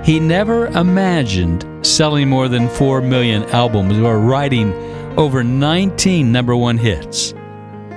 He 0.06 0.20
never 0.20 0.66
imagined 0.66 1.66
selling 1.86 2.28
more 2.28 2.48
than 2.48 2.68
4 2.68 3.00
million 3.00 3.44
albums 3.44 3.96
or 3.98 4.18
writing 4.18 4.74
over 5.16 5.42
19 5.42 6.30
number 6.30 6.54
one 6.54 6.76
hits. 6.76 7.32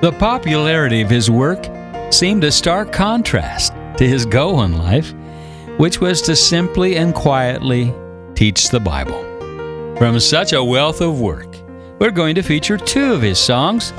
The 0.01 0.15
popularity 0.17 1.01
of 1.01 1.09
his 1.09 1.29
work 1.29 1.67
seemed 2.09 2.45
a 2.45 2.51
stark 2.51 2.93
contrast 2.93 3.73
to 3.97 4.07
his 4.07 4.25
goal 4.25 4.63
in 4.63 4.77
life, 4.77 5.13
which 5.77 5.99
was 5.99 6.21
to 6.23 6.35
simply 6.35 6.95
and 6.95 7.13
quietly 7.13 7.93
teach 8.35 8.69
the 8.69 8.79
Bible. 8.79 9.21
From 9.97 10.19
such 10.19 10.53
a 10.53 10.63
wealth 10.63 11.01
of 11.01 11.19
work, 11.19 11.47
we're 11.99 12.11
going 12.11 12.35
to 12.35 12.41
feature 12.41 12.77
two 12.77 13.13
of 13.13 13.21
his 13.21 13.39
songs 13.39 13.93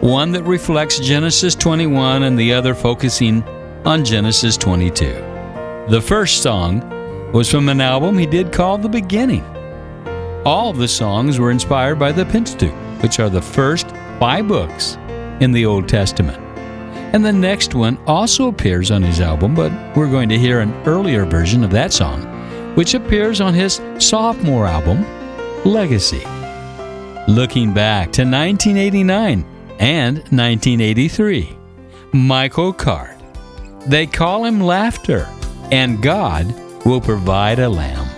one 0.00 0.30
that 0.32 0.44
reflects 0.44 1.00
Genesis 1.00 1.54
21 1.54 2.22
and 2.22 2.38
the 2.38 2.52
other 2.52 2.74
focusing 2.74 3.42
on 3.84 4.04
Genesis 4.04 4.56
22. 4.56 5.06
The 5.88 6.00
first 6.00 6.42
song 6.42 7.32
was 7.32 7.50
from 7.50 7.68
an 7.68 7.80
album 7.80 8.16
he 8.16 8.26
did 8.26 8.52
called 8.52 8.82
The 8.82 8.88
Beginning. 8.88 9.44
All 10.44 10.72
the 10.72 10.88
songs 10.88 11.38
were 11.38 11.50
inspired 11.50 11.98
by 11.98 12.12
the 12.12 12.24
Pentateuch, 12.24 13.02
which 13.02 13.18
are 13.18 13.28
the 13.28 13.42
first 13.42 13.88
five 14.20 14.46
books 14.46 14.96
in 15.40 15.52
the 15.52 15.66
Old 15.66 15.88
Testament. 15.88 16.47
And 17.12 17.24
the 17.24 17.32
next 17.32 17.74
one 17.74 17.98
also 18.06 18.48
appears 18.48 18.90
on 18.90 19.02
his 19.02 19.20
album, 19.20 19.54
but 19.54 19.72
we're 19.96 20.10
going 20.10 20.28
to 20.28 20.38
hear 20.38 20.60
an 20.60 20.74
earlier 20.86 21.24
version 21.24 21.64
of 21.64 21.70
that 21.70 21.92
song, 21.92 22.22
which 22.74 22.94
appears 22.94 23.40
on 23.40 23.54
his 23.54 23.80
sophomore 23.98 24.66
album, 24.66 25.06
Legacy. 25.64 26.22
Looking 27.26 27.72
back 27.72 28.12
to 28.12 28.22
1989 28.22 29.44
and 29.78 30.18
1983, 30.18 31.56
Michael 32.12 32.72
Card. 32.72 33.16
They 33.86 34.06
call 34.06 34.44
him 34.44 34.60
Laughter, 34.60 35.28
and 35.70 36.02
God 36.02 36.54
will 36.84 37.00
provide 37.00 37.58
a 37.58 37.68
lamb. 37.68 38.08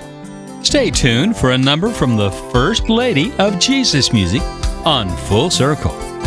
Stay 0.65 0.91
tuned 0.91 1.37
for 1.37 1.53
a 1.53 1.59
number 1.59 1.91
from 1.91 2.17
the 2.17 2.31
First 2.53 2.89
Lady 2.89 3.33
of 3.39 3.59
Jesus 3.59 4.13
Music 4.13 4.43
on 4.85 5.09
Full 5.27 5.51
Circle. 5.51 6.20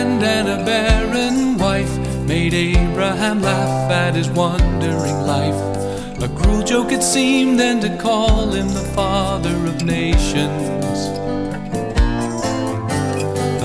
Land 0.00 0.22
and 0.22 0.48
a 0.48 0.64
barren 0.64 1.58
wife 1.58 1.94
made 2.26 2.54
Abraham 2.54 3.42
laugh 3.42 3.90
at 3.90 4.14
his 4.14 4.30
wandering 4.30 5.20
life. 5.26 5.60
A 6.22 6.28
cruel 6.36 6.62
joke 6.62 6.92
it 6.92 7.02
seemed 7.02 7.58
then 7.58 7.80
to 7.80 8.02
call 8.02 8.50
him 8.50 8.68
the 8.68 8.86
father 8.94 9.54
of 9.66 9.84
nations. 9.84 10.98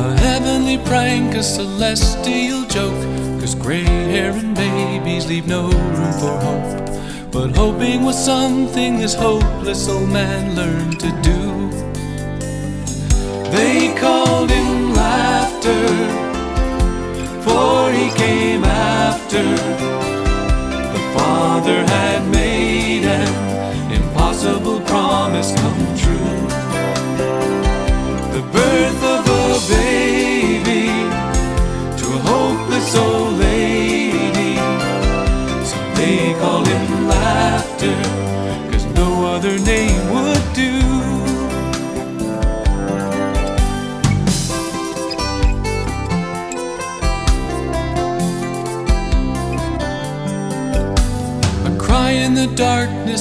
A 0.05 0.17
heavenly 0.25 0.77
prank, 0.79 1.35
a 1.35 1.43
celestial 1.43 2.65
joke, 2.65 3.01
cause 3.39 3.55
gray 3.55 3.83
hair 3.83 4.31
and 4.31 4.55
babies 4.55 5.27
leave 5.27 5.47
no 5.47 5.69
room 5.69 6.13
for 6.21 6.35
hope. 6.47 7.31
But 7.31 7.55
hoping 7.55 8.03
was 8.03 8.17
something 8.17 8.97
this 8.97 9.13
hopeless 9.13 9.87
old 9.87 10.09
man 10.09 10.55
learned 10.55 10.99
to 10.99 11.11
do. 11.21 11.84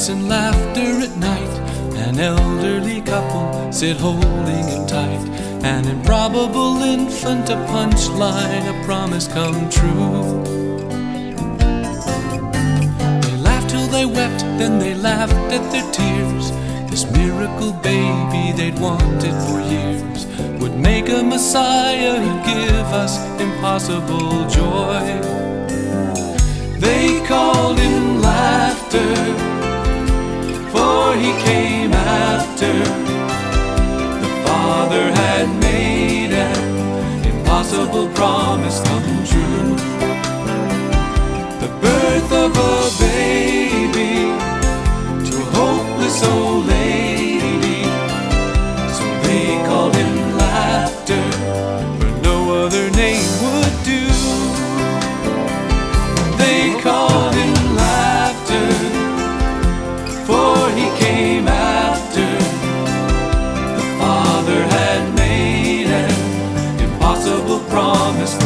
Darkness 0.04 0.08
and 0.08 0.28
laughter 0.28 1.00
at 1.02 1.16
night. 1.18 1.96
An 1.96 2.18
elderly 2.18 3.00
couple 3.02 3.72
sit 3.72 3.96
holding 3.96 4.66
him 4.68 4.86
tight. 4.86 5.20
An 5.64 5.86
improbable 5.86 6.82
infant, 6.82 7.48
a 7.48 7.56
punchline, 7.68 8.66
a 8.68 8.84
promise 8.84 9.28
come 9.28 9.68
true. 9.70 10.42
They 13.20 13.36
laughed 13.38 13.70
till 13.70 13.86
they 13.88 14.06
wept, 14.06 14.40
then 14.58 14.78
they 14.78 14.94
laughed 14.94 15.32
at 15.52 15.72
their 15.72 15.90
tears. 15.92 16.50
This 16.90 17.10
miracle 17.12 17.72
baby 17.82 18.52
they'd 18.56 18.78
wanted 18.78 19.34
for 19.46 19.60
years 19.60 20.26
would 20.60 20.76
make 20.76 21.08
a 21.08 21.22
Messiah 21.22 22.20
who'd 22.20 22.44
give 22.44 22.92
us 22.92 23.18
impossible 23.40 24.48
joy. 24.48 25.00
They 26.78 27.24
called 27.26 27.78
him 27.78 28.20
laughter, 28.20 29.53
he 31.18 31.32
came 31.44 31.92
after 31.92 32.72
the 34.20 34.42
Father 34.46 35.12
had 35.12 35.48
made 35.60 36.32
an 36.32 37.24
impossible 37.24 38.08
promise 38.08 38.80
come 38.82 39.24
true. 39.24 40.13
Promise 67.68 68.43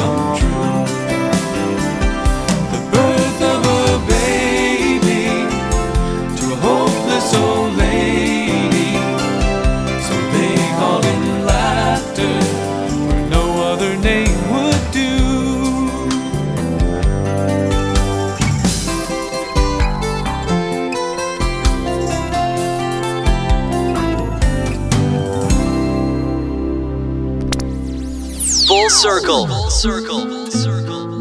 circle. 29.28 29.46
Full 29.46 29.70
circle. 29.70 31.18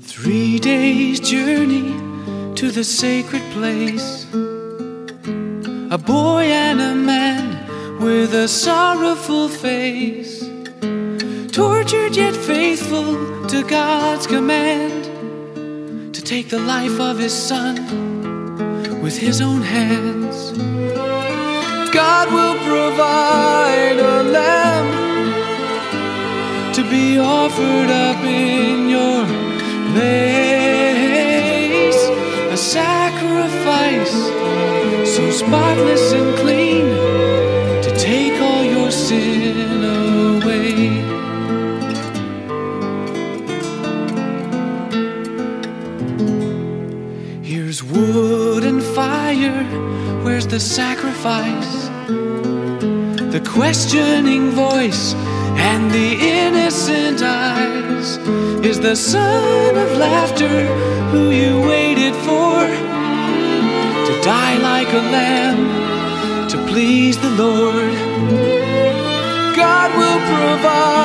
Three 0.00 0.58
days' 0.58 1.20
journey 1.20 1.94
to 2.54 2.70
the 2.70 2.84
sacred 2.84 3.42
place. 3.52 4.26
A 5.90 5.98
boy 5.98 6.44
and 6.44 6.80
a 6.80 6.94
man 6.94 8.00
with 8.00 8.34
a 8.34 8.48
sorrowful 8.48 9.48
face. 9.48 10.40
Tortured 11.52 12.16
yet 12.16 12.34
faithful 12.34 13.46
to 13.48 13.62
God's 13.64 14.26
command 14.26 14.77
take 16.48 16.60
the 16.60 16.66
life 16.66 16.98
of 17.00 17.18
his 17.18 17.34
son 17.34 17.74
with 19.02 19.18
his 19.18 19.40
own 19.40 19.62
hands. 19.62 20.52
God 21.92 22.32
will 22.32 22.56
provide 22.72 23.98
a 23.98 24.22
lamb 24.22 24.88
to 26.74 26.82
be 26.88 27.18
offered 27.18 27.90
up 27.90 28.24
in 28.24 28.88
your 28.88 29.26
place. 29.92 30.38
A 32.52 32.56
sacrifice 32.56 34.16
so 35.14 35.30
spotless 35.30 36.12
and 36.12 36.38
clean 36.38 36.86
to 37.82 37.90
take 37.98 38.40
all 38.40 38.64
your 38.64 38.90
sin 38.90 39.47
where's 50.38 50.46
the 50.46 50.60
sacrifice? 50.60 51.88
The 53.34 53.42
questioning 53.44 54.50
voice 54.52 55.14
and 55.68 55.90
the 55.90 56.10
innocent 56.14 57.20
eyes. 57.22 58.18
Is 58.64 58.78
the 58.78 58.94
son 58.94 59.76
of 59.76 59.98
laughter 59.98 60.56
who 61.10 61.30
you 61.30 61.60
waited 61.62 62.14
for 62.26 62.54
to 64.06 64.12
die 64.22 64.58
like 64.58 64.90
a 65.00 65.02
lamb 65.16 66.48
to 66.50 66.56
please 66.68 67.18
the 67.18 67.30
Lord? 67.30 67.94
God 69.56 69.90
will 69.98 70.20
provide 70.32 70.97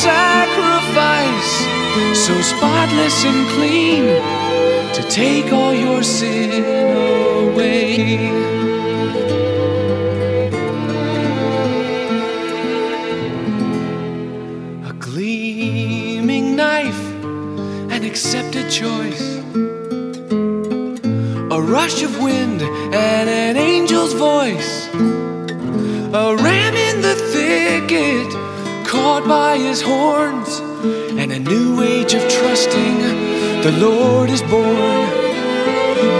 sacrifice 0.00 1.52
so 2.26 2.34
spotless 2.40 3.24
and 3.24 3.48
clean 3.54 4.04
to 4.94 5.02
take 5.10 5.52
all 5.52 5.74
your 5.74 6.02
sin 6.02 6.50
away. 7.44 8.16
A 14.90 14.92
gleaming 14.94 16.56
knife, 16.56 17.04
an 17.94 18.02
accepted 18.04 18.70
choice. 18.70 19.26
A 21.56 21.60
rush 21.60 22.02
of 22.02 22.12
wind 22.22 22.62
and 22.62 23.28
an 23.28 23.56
by 29.30 29.56
his 29.56 29.80
horns. 29.80 30.58
And 31.20 31.30
a 31.30 31.38
new 31.38 31.80
age 31.82 32.14
of 32.14 32.22
trusting 32.28 32.98
the 33.66 33.72
Lord 33.86 34.28
is 34.28 34.42
born. 34.42 35.06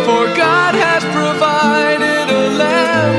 For 0.06 0.22
God 0.46 0.72
has 0.86 1.02
provided 1.18 2.26
a 2.42 2.44
lamb. 2.62 3.16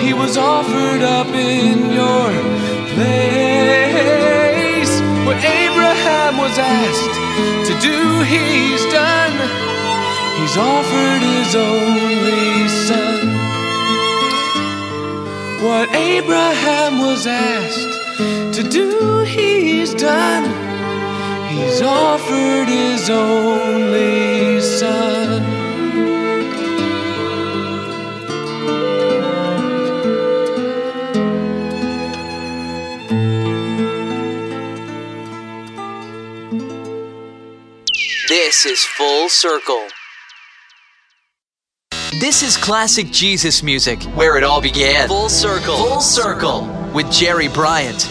He 0.00 0.12
was 0.14 0.38
offered 0.38 1.02
up 1.18 1.26
in 1.26 1.92
your 2.00 2.28
place. 2.94 4.92
What 5.26 5.38
Abraham 5.60 6.38
was 6.38 6.56
asked 6.58 7.16
to 7.68 7.74
do, 7.90 7.98
he's 8.32 8.82
done. 9.00 9.36
He's 10.40 10.56
offered 10.56 11.22
his 11.36 11.50
only 11.54 12.68
son. 12.88 13.20
What 15.62 15.86
Abraham 15.94 16.92
was 17.00 17.26
asked 17.26 17.89
to 18.52 18.62
do, 18.68 19.20
he's 19.20 19.94
done. 19.94 20.44
He's 21.48 21.82
offered 21.82 22.68
his 22.68 23.08
only 23.10 24.60
son. 24.60 25.42
This 38.28 38.66
is 38.66 38.84
Full 38.84 39.28
Circle. 39.28 39.86
This 42.20 42.42
is 42.42 42.56
classic 42.56 43.10
Jesus 43.10 43.62
music, 43.62 44.02
where 44.14 44.36
it 44.36 44.44
all 44.44 44.60
began. 44.60 45.08
Full 45.08 45.28
Circle. 45.28 45.76
Full 45.76 46.00
Circle 46.00 46.79
with 46.92 47.10
Jerry 47.10 47.48
Bryant. 47.48 48.08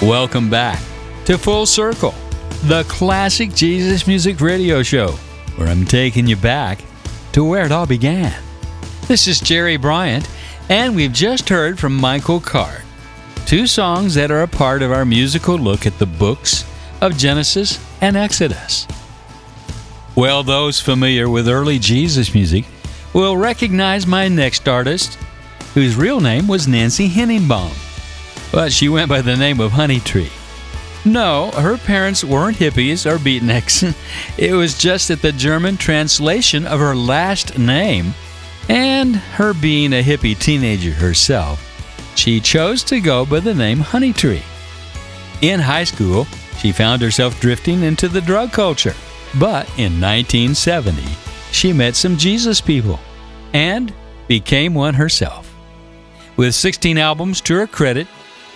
Welcome 0.00 0.50
back 0.50 0.80
to 1.24 1.38
Full 1.38 1.66
Circle, 1.66 2.14
the 2.64 2.84
classic 2.88 3.54
Jesus 3.54 4.06
Music 4.06 4.40
Radio 4.40 4.82
Show, 4.82 5.12
where 5.56 5.68
I'm 5.68 5.84
taking 5.84 6.26
you 6.26 6.36
back 6.36 6.84
to 7.32 7.42
where 7.42 7.64
it 7.64 7.72
all 7.72 7.86
began. 7.86 8.40
This 9.08 9.26
is 9.26 9.40
Jerry 9.40 9.76
Bryant, 9.76 10.28
and 10.68 10.94
we've 10.94 11.12
just 11.12 11.48
heard 11.48 11.78
from 11.78 11.96
Michael 11.96 12.38
Card, 12.38 12.82
two 13.46 13.66
songs 13.66 14.14
that 14.14 14.30
are 14.30 14.42
a 14.42 14.48
part 14.48 14.82
of 14.82 14.92
our 14.92 15.04
musical 15.04 15.56
look 15.56 15.86
at 15.86 15.98
the 15.98 16.06
books 16.06 16.64
of 17.00 17.16
Genesis 17.16 17.84
and 18.00 18.16
Exodus. 18.16 18.86
Well, 20.14 20.44
those 20.44 20.80
familiar 20.80 21.28
with 21.28 21.48
early 21.48 21.78
Jesus 21.80 22.34
music 22.34 22.66
will 23.14 23.36
recognize 23.36 24.06
my 24.06 24.28
next 24.28 24.68
artist, 24.68 25.14
whose 25.72 25.96
real 25.96 26.20
name 26.20 26.46
was 26.46 26.68
Nancy 26.68 27.08
Henigbaum 27.08 27.72
but 28.54 28.72
she 28.72 28.88
went 28.88 29.08
by 29.08 29.20
the 29.20 29.36
name 29.36 29.58
of 29.58 29.72
Honeytree. 29.72 30.30
No, 31.04 31.50
her 31.50 31.76
parents 31.76 32.22
weren't 32.22 32.56
hippies 32.56 33.04
or 33.04 33.18
beatniks. 33.18 33.92
it 34.38 34.52
was 34.52 34.78
just 34.78 35.08
that 35.08 35.22
the 35.22 35.32
German 35.32 35.76
translation 35.76 36.64
of 36.64 36.78
her 36.78 36.94
last 36.94 37.58
name, 37.58 38.14
and 38.68 39.16
her 39.16 39.54
being 39.54 39.92
a 39.92 40.04
hippie 40.04 40.38
teenager 40.38 40.92
herself, 40.92 41.60
she 42.14 42.38
chose 42.38 42.84
to 42.84 43.00
go 43.00 43.26
by 43.26 43.40
the 43.40 43.52
name 43.52 43.78
Honeytree. 43.78 44.42
In 45.42 45.58
high 45.58 45.82
school, 45.82 46.24
she 46.58 46.70
found 46.70 47.02
herself 47.02 47.40
drifting 47.40 47.82
into 47.82 48.06
the 48.06 48.20
drug 48.20 48.52
culture, 48.52 48.94
but 49.40 49.66
in 49.70 50.00
1970, 50.00 51.02
she 51.54 51.72
met 51.72 51.94
some 51.94 52.16
Jesus 52.16 52.60
people 52.60 52.98
and 53.52 53.94
became 54.26 54.74
one 54.74 54.94
herself. 54.94 55.54
With 56.36 56.54
16 56.54 56.98
albums 56.98 57.40
to 57.42 57.54
her 57.54 57.66
credit, 57.66 58.08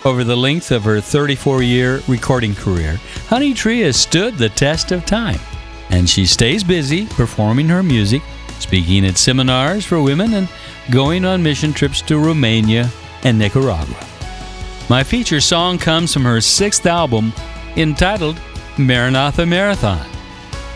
over 0.05 0.23
the 0.23 0.35
length 0.35 0.71
of 0.71 0.83
her 0.83 0.99
34 0.99 1.63
year 1.63 2.01
recording 2.07 2.55
career, 2.55 2.99
Honeytree 3.27 3.83
has 3.83 3.97
stood 3.97 4.35
the 4.35 4.49
test 4.49 4.91
of 4.91 5.05
time, 5.05 5.39
and 5.89 6.09
she 6.09 6.25
stays 6.25 6.63
busy 6.63 7.05
performing 7.07 7.67
her 7.69 7.83
music, 7.83 8.21
speaking 8.59 9.05
at 9.05 9.17
seminars 9.17 9.85
for 9.85 10.01
women, 10.01 10.33
and 10.33 10.49
going 10.91 11.25
on 11.25 11.43
mission 11.43 11.73
trips 11.73 12.01
to 12.01 12.17
Romania 12.17 12.89
and 13.23 13.37
Nicaragua. 13.37 14.05
My 14.89 15.03
feature 15.03 15.41
song 15.41 15.77
comes 15.77 16.13
from 16.13 16.23
her 16.23 16.41
sixth 16.41 16.85
album 16.85 17.31
entitled 17.75 18.39
Maranatha 18.77 19.45
Marathon. 19.45 20.05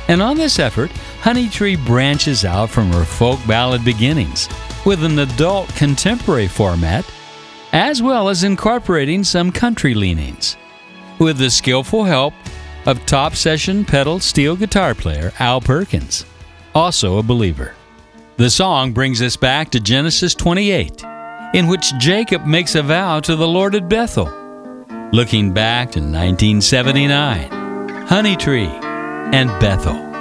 And 0.08 0.22
on 0.22 0.38
this 0.38 0.60
effort, 0.60 0.92
Honeytree 1.24 1.84
branches 1.86 2.44
out 2.44 2.70
from 2.70 2.92
her 2.92 3.06
folk 3.06 3.40
ballad 3.48 3.86
beginnings 3.86 4.50
with 4.86 5.06
an 5.06 5.20
adult 5.20 5.74
contemporary 5.74 6.50
format 6.50 7.10
as 7.72 8.04
well 8.04 8.28
as 8.28 8.44
incorporating 8.44 9.24
some 9.24 9.50
country 9.50 9.94
leanings. 9.94 10.58
With 11.20 11.38
the 11.38 11.50
skillful 11.50 12.04
help 12.04 12.34
of 12.86 13.06
top 13.06 13.36
session 13.36 13.86
pedal 13.86 14.20
steel 14.20 14.58
guitar 14.58 14.94
player 14.94 15.32
Al 15.40 15.62
Perkins, 15.62 16.26
also 16.76 17.20
a 17.20 17.24
believer. 17.24 17.74
The 18.36 18.50
song 18.50 18.92
brings 18.92 19.22
us 19.22 19.38
back 19.38 19.70
to 19.72 19.80
Genesis 19.80 20.36
28, 20.36 21.06
in 21.54 21.68
which 21.68 21.98
Jacob 22.00 22.46
makes 22.46 22.76
a 22.76 22.84
vow 22.84 23.22
to 23.22 23.38
the 23.38 23.48
Lord 23.48 23.76
at 23.76 23.88
Bethel. 23.88 24.26
Looking 25.14 25.54
back 25.54 25.92
to 25.92 26.00
1979, 26.00 27.50
Honeytree 28.08 28.84
and 29.34 29.48
Bethel. 29.62 30.13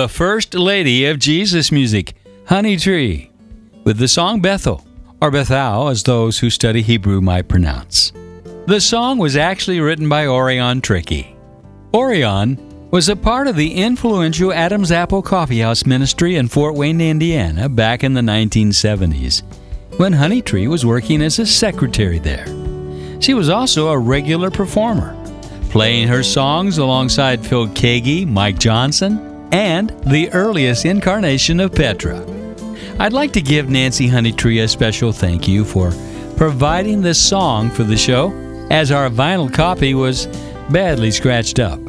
The 0.00 0.08
First 0.08 0.54
Lady 0.54 1.04
of 1.04 1.18
Jesus 1.18 1.70
music, 1.70 2.14
Honeytree, 2.46 3.28
with 3.84 3.98
the 3.98 4.08
song 4.08 4.40
Bethel, 4.40 4.82
or 5.20 5.30
Bethel 5.30 5.88
as 5.88 6.02
those 6.02 6.38
who 6.38 6.48
study 6.48 6.80
Hebrew 6.80 7.20
might 7.20 7.48
pronounce. 7.48 8.10
The 8.66 8.80
song 8.80 9.18
was 9.18 9.36
actually 9.36 9.78
written 9.78 10.08
by 10.08 10.26
Orion 10.26 10.80
Trickey. 10.80 11.36
Orion 11.92 12.56
was 12.90 13.10
a 13.10 13.14
part 13.14 13.46
of 13.46 13.56
the 13.56 13.74
influential 13.74 14.54
Adam's 14.54 14.90
Apple 14.90 15.20
Coffeehouse 15.20 15.84
ministry 15.84 16.36
in 16.36 16.48
Fort 16.48 16.76
Wayne, 16.76 17.02
Indiana, 17.02 17.68
back 17.68 18.02
in 18.02 18.14
the 18.14 18.22
1970s, 18.22 19.42
when 19.98 20.14
Honeytree 20.14 20.66
was 20.66 20.86
working 20.86 21.20
as 21.20 21.38
a 21.38 21.44
secretary 21.44 22.18
there. 22.18 22.46
She 23.20 23.34
was 23.34 23.50
also 23.50 23.88
a 23.88 23.98
regular 23.98 24.50
performer, 24.50 25.14
playing 25.68 26.08
her 26.08 26.22
songs 26.22 26.78
alongside 26.78 27.44
Phil 27.44 27.68
Keaggy, 27.68 28.26
Mike 28.26 28.58
Johnson, 28.58 29.26
and 29.52 29.90
the 30.06 30.30
earliest 30.32 30.84
incarnation 30.84 31.60
of 31.60 31.74
Petra. 31.74 32.24
I'd 32.98 33.12
like 33.12 33.32
to 33.32 33.42
give 33.42 33.70
Nancy 33.70 34.08
Honeytree 34.08 34.62
a 34.62 34.68
special 34.68 35.12
thank 35.12 35.48
you 35.48 35.64
for 35.64 35.92
providing 36.36 37.02
this 37.02 37.20
song 37.20 37.70
for 37.70 37.84
the 37.84 37.96
show, 37.96 38.30
as 38.70 38.92
our 38.92 39.08
vinyl 39.10 39.52
copy 39.52 39.94
was 39.94 40.26
badly 40.70 41.10
scratched 41.10 41.58
up. 41.58 41.80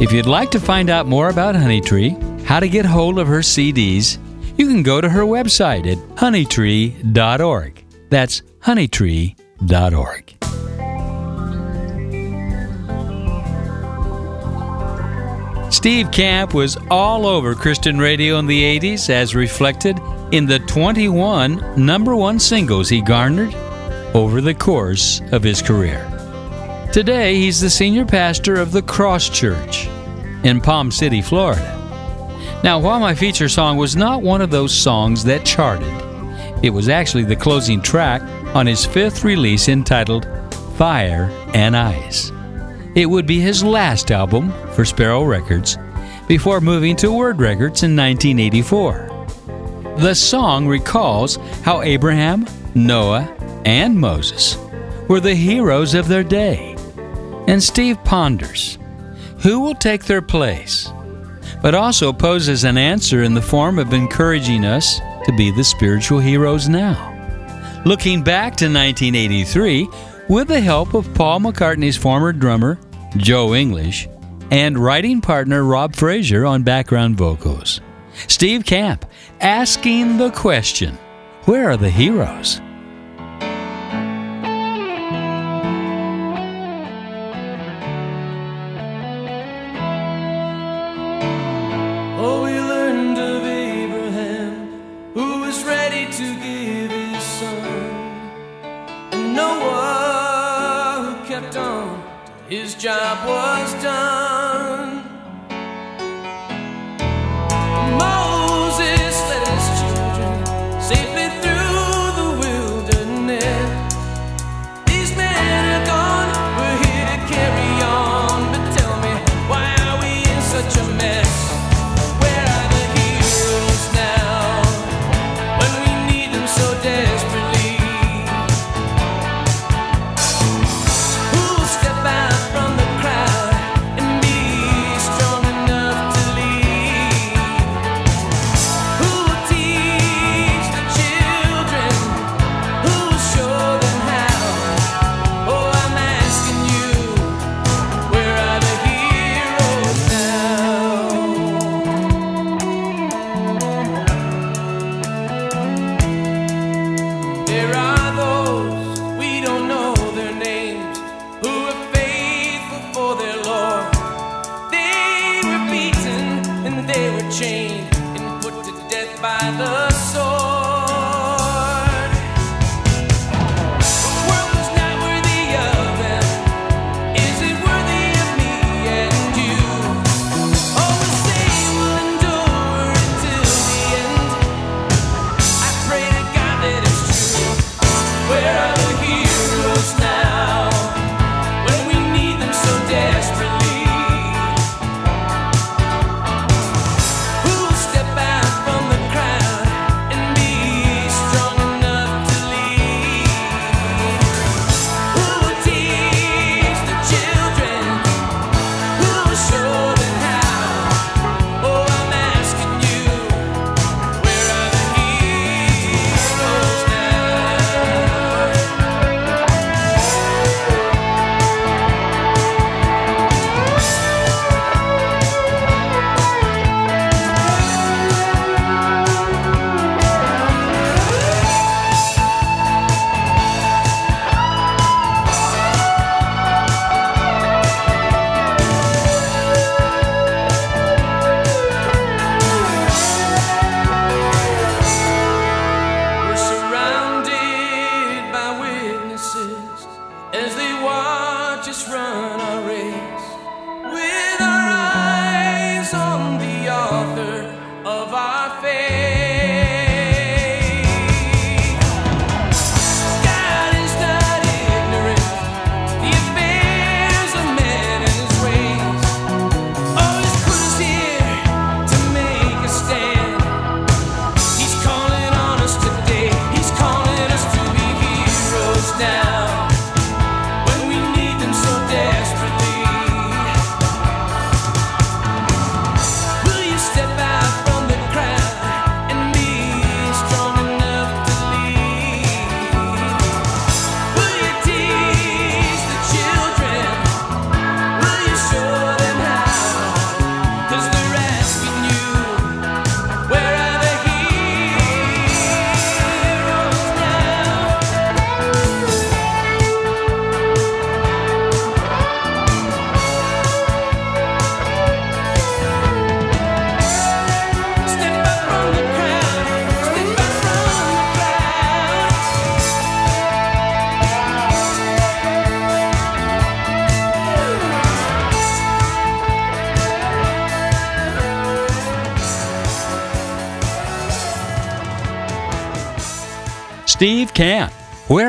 If 0.00 0.12
you'd 0.12 0.26
like 0.26 0.50
to 0.52 0.60
find 0.60 0.90
out 0.90 1.06
more 1.06 1.30
about 1.30 1.54
Honeytree, 1.54 2.44
how 2.44 2.60
to 2.60 2.68
get 2.68 2.84
hold 2.84 3.18
of 3.18 3.26
her 3.26 3.40
CDs, 3.40 4.18
you 4.58 4.66
can 4.66 4.82
go 4.82 5.00
to 5.00 5.08
her 5.08 5.22
website 5.22 5.86
at 5.86 5.98
honeytree.org. 6.16 7.84
That's 8.10 8.42
honeytree.org. 8.60 10.35
Steve 15.76 16.10
Camp 16.10 16.54
was 16.54 16.78
all 16.90 17.26
over 17.26 17.54
Christian 17.54 17.98
radio 17.98 18.38
in 18.38 18.46
the 18.46 18.78
80s, 18.78 19.10
as 19.10 19.34
reflected 19.34 20.00
in 20.32 20.46
the 20.46 20.58
21 20.60 21.84
number 21.84 22.16
one 22.16 22.38
singles 22.38 22.88
he 22.88 23.02
garnered 23.02 23.54
over 24.14 24.40
the 24.40 24.54
course 24.54 25.20
of 25.32 25.42
his 25.42 25.60
career. 25.60 26.00
Today, 26.94 27.34
he's 27.34 27.60
the 27.60 27.68
senior 27.68 28.06
pastor 28.06 28.54
of 28.54 28.72
the 28.72 28.80
Cross 28.80 29.28
Church 29.28 29.86
in 30.44 30.62
Palm 30.62 30.90
City, 30.90 31.20
Florida. 31.20 31.74
Now, 32.64 32.78
while 32.78 32.98
my 32.98 33.14
feature 33.14 33.50
song 33.50 33.76
was 33.76 33.94
not 33.94 34.22
one 34.22 34.40
of 34.40 34.50
those 34.50 34.72
songs 34.74 35.24
that 35.24 35.44
charted, 35.44 35.92
it 36.64 36.70
was 36.70 36.88
actually 36.88 37.24
the 37.24 37.36
closing 37.36 37.82
track 37.82 38.22
on 38.56 38.66
his 38.66 38.86
fifth 38.86 39.24
release 39.24 39.68
entitled 39.68 40.26
Fire 40.78 41.30
and 41.52 41.76
Ice. 41.76 42.32
It 42.96 43.10
would 43.10 43.26
be 43.26 43.40
his 43.40 43.62
last 43.62 44.10
album 44.10 44.50
for 44.72 44.86
Sparrow 44.86 45.22
Records 45.22 45.76
before 46.26 46.62
moving 46.62 46.96
to 46.96 47.12
Word 47.12 47.38
Records 47.38 47.82
in 47.82 47.94
1984. 47.94 49.96
The 49.98 50.14
song 50.14 50.66
recalls 50.66 51.36
how 51.62 51.82
Abraham, 51.82 52.46
Noah, 52.74 53.36
and 53.66 54.00
Moses 54.00 54.56
were 55.08 55.20
the 55.20 55.34
heroes 55.34 55.92
of 55.92 56.08
their 56.08 56.24
day. 56.24 56.74
And 57.46 57.62
Steve 57.62 58.02
ponders 58.02 58.78
who 59.42 59.60
will 59.60 59.74
take 59.74 60.06
their 60.06 60.22
place, 60.22 60.90
but 61.60 61.74
also 61.74 62.14
poses 62.14 62.64
an 62.64 62.78
answer 62.78 63.24
in 63.24 63.34
the 63.34 63.42
form 63.42 63.78
of 63.78 63.92
encouraging 63.92 64.64
us 64.64 65.00
to 65.26 65.34
be 65.36 65.50
the 65.50 65.64
spiritual 65.64 66.18
heroes 66.18 66.66
now. 66.66 67.12
Looking 67.84 68.22
back 68.22 68.56
to 68.56 68.64
1983, 68.64 69.86
with 70.28 70.48
the 70.48 70.60
help 70.60 70.94
of 70.94 71.12
Paul 71.14 71.40
McCartney's 71.40 71.96
former 71.96 72.32
drummer, 72.32 72.78
Joe 73.18 73.54
English, 73.54 74.08
and 74.50 74.78
writing 74.78 75.20
partner 75.20 75.64
Rob 75.64 75.94
Frazier 75.94 76.44
on 76.44 76.62
background 76.62 77.16
vocals. 77.16 77.80
Steve 78.28 78.64
Camp 78.64 79.04
asking 79.40 80.18
the 80.18 80.30
question 80.30 80.98
Where 81.44 81.70
are 81.70 81.76
the 81.76 81.90
heroes? 81.90 82.60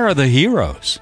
are 0.08 0.14
the 0.14 0.28
heroes? 0.28 1.02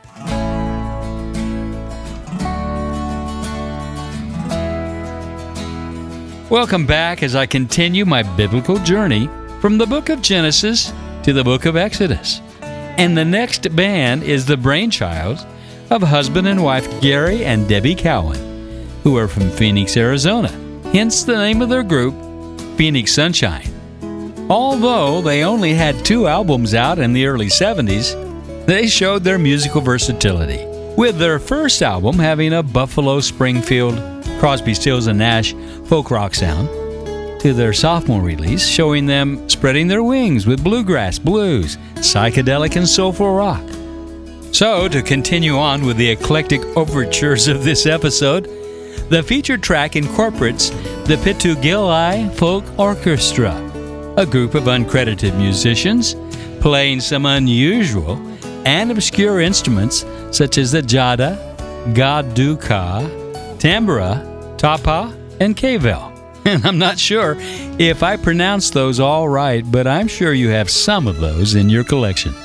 Welcome 6.50 6.88
back 6.88 7.22
as 7.22 7.36
I 7.36 7.46
continue 7.46 8.04
my 8.04 8.24
biblical 8.24 8.80
journey 8.80 9.30
from 9.62 9.78
the 9.78 9.86
book 9.86 10.10
of 10.10 10.24
Genesis 10.24 10.92
to 11.22 11.34
the 11.34 11.44
book 11.44 11.66
of 11.66 11.76
Exodus. 11.76 12.42
And 12.62 13.16
the 13.16 13.24
next 13.24 13.76
band 13.76 14.24
is 14.24 14.48
the 14.48 14.58
brainchild 14.58 15.46
of 15.92 16.02
husband 16.02 16.48
and 16.48 16.64
wife 16.64 16.90
Gary 17.00 17.46
and 17.46 17.70
Debbie 17.70 17.94
Cowan, 17.94 18.90
who 19.04 19.18
are 19.18 19.28
from 19.28 19.52
Phoenix, 19.52 19.98
Arizona, 19.98 20.50
hence 20.94 21.24
the 21.24 21.38
name 21.38 21.62
of 21.62 21.70
their 21.70 21.84
group, 21.84 22.16
Phoenix 22.76 23.14
Sunshine. 23.14 23.70
Although 24.50 25.22
they 25.22 25.44
only 25.44 25.76
had 25.76 26.04
two 26.04 26.28
albums 26.28 26.74
out 26.74 26.98
in 26.98 27.14
the 27.14 27.28
early 27.28 27.48
70s, 27.48 28.25
they 28.66 28.88
showed 28.88 29.24
their 29.24 29.38
musical 29.38 29.80
versatility, 29.80 30.66
with 30.98 31.20
their 31.20 31.38
first 31.38 31.84
album 31.84 32.18
having 32.18 32.54
a 32.54 32.64
Buffalo 32.64 33.20
Springfield 33.20 33.96
Crosby, 34.40 34.74
Stills, 34.74 35.06
and 35.06 35.20
Nash 35.20 35.54
folk 35.86 36.10
rock 36.10 36.34
sound, 36.34 36.68
to 37.42 37.54
their 37.54 37.74
sophomore 37.74 38.24
release 38.24 38.68
showing 38.68 39.06
them 39.06 39.48
spreading 39.48 39.88
their 39.88 40.02
wings 40.02 40.48
with 40.48 40.64
bluegrass, 40.64 41.20
blues, 41.20 41.78
psychedelic, 41.98 42.76
and 42.76 42.88
soulful 42.88 43.36
rock. 43.36 43.62
So, 44.52 44.88
to 44.88 45.04
continue 45.04 45.58
on 45.58 45.86
with 45.86 45.98
the 45.98 46.10
eclectic 46.10 46.64
overtures 46.76 47.48
of 47.48 47.64
this 47.64 47.86
episode, 47.86 48.46
the 49.10 49.22
featured 49.22 49.62
track 49.62 49.96
incorporates 49.96 50.70
the 51.06 51.20
Pitu 51.24 51.54
Gilai 51.62 52.34
Folk 52.34 52.64
Orchestra, 52.80 53.54
a 54.18 54.26
group 54.26 54.56
of 54.56 54.64
uncredited 54.64 55.38
musicians 55.38 56.16
playing 56.62 57.00
some 57.00 57.28
unusual 57.28 58.16
and 58.66 58.92
obscure 58.92 59.40
instruments 59.40 60.06
such 60.32 60.58
as 60.58 60.72
the 60.72 60.82
jada, 60.82 61.38
gaduka, 61.94 63.08
tambura, 63.60 64.58
tapa, 64.58 65.16
and 65.40 65.56
kavel. 65.56 66.12
And 66.48 66.64
I'm 66.64 66.78
not 66.78 67.00
sure 67.00 67.38
if 67.80 68.04
I 68.04 68.18
pronounced 68.18 68.74
those 68.74 69.00
all 69.00 69.28
right, 69.28 69.64
but 69.72 69.88
I'm 69.88 70.08
sure 70.08 70.32
you 70.32 70.50
have 70.50 70.70
some 70.70 71.08
of 71.08 71.18
those 71.18 71.56
in 71.56 71.72
your 71.72 71.84
collection. 71.84 72.36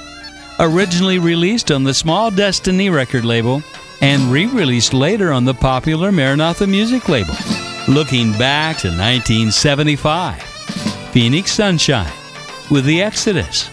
Originally 0.58 1.18
released 1.18 1.70
on 1.70 1.84
the 1.84 1.92
Small 1.92 2.30
Destiny 2.30 2.88
record 2.88 3.26
label 3.26 3.62
and 4.00 4.32
re 4.32 4.46
released 4.46 4.94
later 4.94 5.32
on 5.32 5.44
the 5.44 5.52
popular 5.52 6.10
Maranatha 6.10 6.66
music 6.66 7.10
label. 7.10 7.34
Looking 7.88 8.32
back 8.38 8.78
to 8.78 8.88
1975, 8.88 10.42
Phoenix 11.12 11.52
Sunshine 11.52 12.12
with 12.70 12.86
the 12.86 13.02
Exodus. 13.02 13.68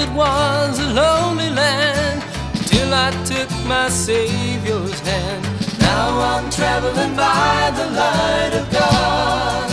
Desert 0.00 0.16
was 0.16 0.78
a 0.78 0.94
lonely 0.94 1.50
land 1.50 2.22
till 2.66 2.94
I 2.94 3.10
took 3.26 3.50
my 3.66 3.90
Savior's 3.90 4.98
hand. 5.00 5.44
Now 5.78 6.18
I'm 6.18 6.50
traveling 6.50 7.14
by 7.14 7.70
the 7.76 7.86
light 8.00 8.52
of 8.54 8.70
God. 8.72 9.70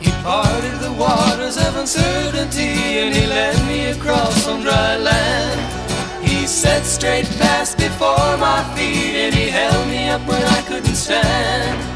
He 0.00 0.10
parted 0.22 0.78
the 0.80 0.92
waters 0.92 1.58
of 1.58 1.76
uncertainty 1.76 3.00
and 3.02 3.14
he 3.14 3.26
led 3.26 3.56
me 3.66 3.90
across 3.90 4.48
on 4.48 4.62
dry 4.62 4.96
land. 4.96 6.26
He 6.26 6.46
set 6.46 6.84
straight 6.84 7.26
past 7.38 7.76
before 7.76 8.38
my 8.38 8.64
feet 8.74 9.14
and 9.24 9.34
he 9.34 9.50
held 9.50 9.88
me 9.88 10.08
up 10.08 10.26
when 10.26 10.42
I 10.42 10.62
couldn't 10.62 10.96
stand. 10.96 11.93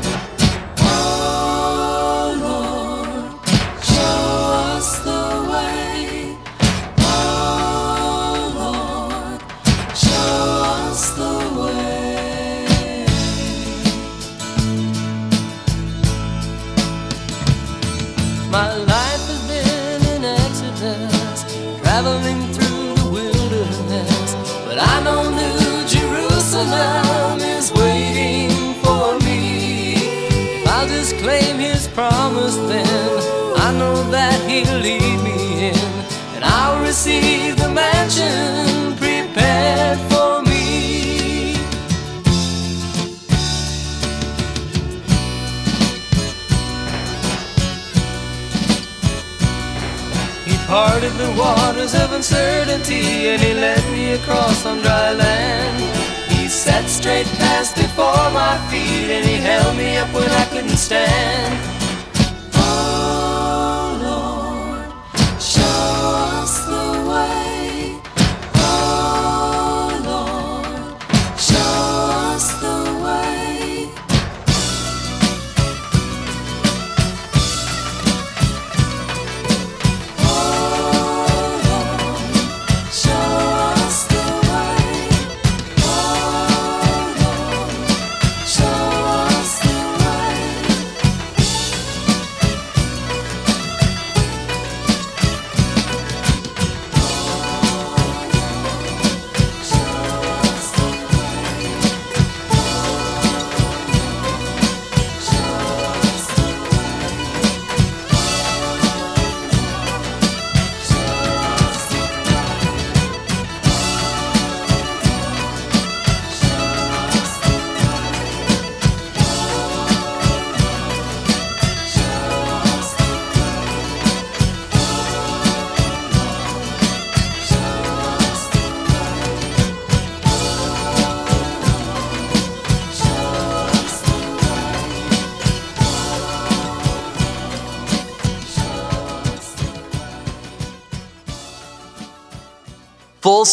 Waters 51.57 51.95
of 51.95 52.13
uncertainty 52.13 53.29
and 53.29 53.41
he 53.41 53.55
led 53.55 53.85
me 53.91 54.13
across 54.13 54.67
on 54.67 54.79
dry 54.81 55.13
land. 55.13 55.79
He 56.33 56.49
sat 56.49 56.89
straight 56.89 57.27
past 57.39 57.77
before 57.77 58.31
my 58.33 58.59
feet 58.71 59.11
and 59.11 59.25
he 59.25 59.37
held 59.37 59.77
me 59.77 59.97
up 59.97 60.13
when 60.13 60.31
I 60.31 60.45
couldn't 60.47 60.77
stand. 60.77 61.78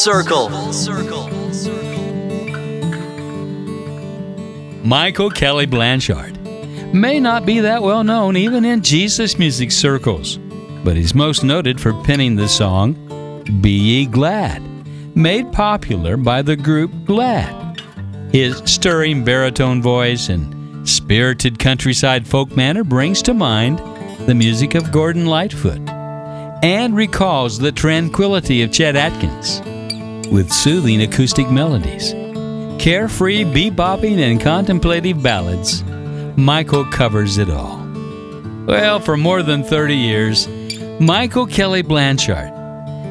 Circle. 0.06 0.50
Michael 4.84 5.32
Kelly 5.32 5.66
Blanchard 5.66 6.40
may 6.94 7.20
not 7.20 7.44
be 7.44 7.60
that 7.62 7.82
well 7.82 8.04
known 8.04 8.38
even 8.38 8.66
in 8.66 8.84
Jesus 8.84 9.40
music 9.40 9.72
circles, 9.72 10.38
but 10.84 10.96
he's 10.96 11.16
most 11.16 11.44
noted 11.44 11.82
for 11.82 11.92
penning 12.04 12.36
the 12.36 12.48
song 12.48 12.94
Be 13.62 13.72
Ye 13.72 14.06
Glad, 14.06 14.62
made 15.16 15.52
popular 15.52 16.18
by 16.18 16.44
the 16.44 16.56
group 16.56 16.92
Glad. 17.06 17.82
His 18.32 18.58
stirring 18.66 19.24
baritone 19.24 19.82
voice 19.82 20.30
and 20.30 20.88
spirited 20.88 21.58
countryside 21.58 22.28
folk 22.28 22.56
manner 22.56 22.84
brings 22.84 23.24
to 23.24 23.34
mind 23.34 23.80
the 24.28 24.36
music 24.36 24.76
of 24.76 24.92
Gordon 24.92 25.26
Lightfoot 25.26 25.82
and 26.62 26.96
recalls 26.96 27.58
the 27.58 27.72
tranquility 27.72 28.62
of 28.62 28.72
Chet 28.72 28.96
Atkins 28.96 29.64
with 30.28 30.52
soothing 30.52 31.02
acoustic 31.02 31.50
melodies. 31.50 32.14
Carefree, 32.82 33.44
bebopping, 33.44 34.20
and 34.20 34.40
contemplative 34.40 35.22
ballads, 35.24 35.84
Michael 36.38 36.86
covers 36.86 37.38
it 37.38 37.50
all. 37.50 37.84
Well, 38.68 39.00
for 39.00 39.18
more 39.18 39.44
than 39.44 39.64
30 39.64 39.96
years, 39.96 40.48
Michael 41.00 41.46
Kelly 41.46 41.82
Blanchard. 41.82 42.52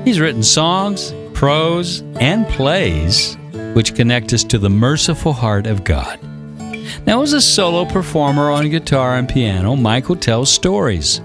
He's 0.05 0.21
written 0.21 0.43
songs, 0.43 1.15
prose, 1.33 2.01
and 2.21 2.47
plays 2.49 3.37
which 3.75 3.95
connect 3.95 4.33
us 4.33 4.45
to 4.45 4.59
the 4.59 4.71
merciful 4.71 5.33
heart 5.33 5.67
of 5.67 5.85
God. 5.85 6.21
Now, 7.07 7.23
as 7.23 7.33
a 7.33 7.41
solo 7.41 7.85
performer 7.85 8.51
on 8.51 8.69
guitar 8.71 9.17
and 9.17 9.29
piano, 9.29 9.77
Michael 9.77 10.17
tells 10.17 10.51
stories 10.51 11.21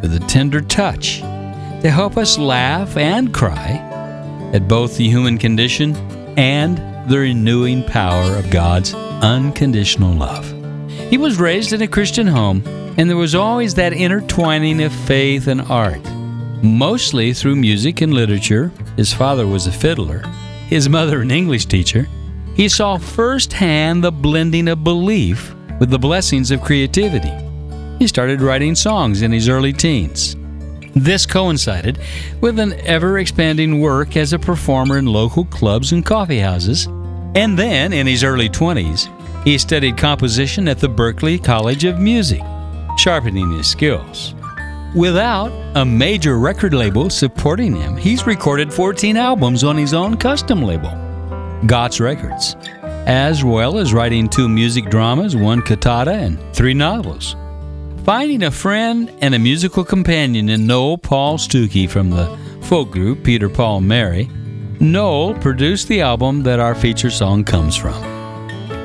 with 0.00 0.14
a 0.14 0.20
tender 0.28 0.60
touch 0.60 1.20
to 1.20 1.90
help 1.90 2.16
us 2.16 2.38
laugh 2.38 2.96
and 2.96 3.32
cry 3.34 3.87
at 4.54 4.68
both 4.68 4.96
the 4.96 5.08
human 5.08 5.38
condition 5.38 5.94
and 6.38 6.78
the 7.10 7.18
renewing 7.18 7.84
power 7.84 8.36
of 8.36 8.50
God's 8.50 8.94
unconditional 8.94 10.14
love. 10.14 10.46
He 11.10 11.18
was 11.18 11.38
raised 11.38 11.72
in 11.72 11.82
a 11.82 11.88
Christian 11.88 12.26
home, 12.26 12.62
and 12.96 13.08
there 13.08 13.16
was 13.16 13.34
always 13.34 13.74
that 13.74 13.92
intertwining 13.92 14.82
of 14.82 14.92
faith 14.92 15.46
and 15.46 15.62
art, 15.62 16.04
mostly 16.62 17.32
through 17.32 17.56
music 17.56 18.00
and 18.00 18.12
literature. 18.12 18.70
His 18.96 19.12
father 19.12 19.46
was 19.46 19.66
a 19.66 19.72
fiddler, 19.72 20.22
his 20.68 20.88
mother, 20.88 21.20
an 21.22 21.30
English 21.30 21.66
teacher. 21.66 22.06
He 22.54 22.68
saw 22.68 22.98
firsthand 22.98 24.02
the 24.02 24.12
blending 24.12 24.68
of 24.68 24.84
belief 24.84 25.54
with 25.78 25.90
the 25.90 25.98
blessings 25.98 26.50
of 26.50 26.60
creativity. 26.60 27.32
He 27.98 28.06
started 28.06 28.40
writing 28.40 28.74
songs 28.74 29.22
in 29.22 29.32
his 29.32 29.48
early 29.48 29.72
teens. 29.72 30.36
This 30.98 31.26
coincided 31.26 32.00
with 32.40 32.58
an 32.58 32.72
ever 32.80 33.20
expanding 33.20 33.80
work 33.80 34.16
as 34.16 34.32
a 34.32 34.38
performer 34.38 34.98
in 34.98 35.06
local 35.06 35.44
clubs 35.44 35.92
and 35.92 36.04
coffee 36.04 36.40
houses. 36.40 36.86
And 37.36 37.56
then, 37.56 37.92
in 37.92 38.08
his 38.08 38.24
early 38.24 38.48
20s, 38.48 39.08
he 39.44 39.58
studied 39.58 39.96
composition 39.96 40.66
at 40.66 40.78
the 40.78 40.88
Berklee 40.88 41.42
College 41.42 41.84
of 41.84 42.00
Music, 42.00 42.42
sharpening 42.96 43.52
his 43.52 43.68
skills. 43.68 44.34
Without 44.96 45.52
a 45.76 45.84
major 45.84 46.36
record 46.36 46.74
label 46.74 47.10
supporting 47.10 47.76
him, 47.76 47.96
he's 47.96 48.26
recorded 48.26 48.74
14 48.74 49.16
albums 49.16 49.62
on 49.62 49.76
his 49.76 49.94
own 49.94 50.16
custom 50.16 50.64
label, 50.64 50.90
Gott's 51.66 52.00
Records, 52.00 52.56
as 53.06 53.44
well 53.44 53.78
as 53.78 53.92
writing 53.94 54.28
two 54.28 54.48
music 54.48 54.90
dramas, 54.90 55.36
one 55.36 55.62
cantata, 55.62 56.14
and 56.14 56.40
three 56.52 56.74
novels. 56.74 57.36
Finding 58.08 58.44
a 58.44 58.50
friend 58.50 59.12
and 59.20 59.34
a 59.34 59.38
musical 59.38 59.84
companion 59.84 60.48
in 60.48 60.66
Noel 60.66 60.96
Paul 60.96 61.36
Stookey 61.36 61.90
from 61.90 62.08
the 62.08 62.38
folk 62.62 62.90
group 62.90 63.22
Peter 63.22 63.50
Paul 63.50 63.82
Mary, 63.82 64.30
Noel 64.80 65.34
produced 65.34 65.88
the 65.88 66.00
album 66.00 66.42
that 66.44 66.58
our 66.58 66.74
feature 66.74 67.10
song 67.10 67.44
comes 67.44 67.76
from. 67.76 67.92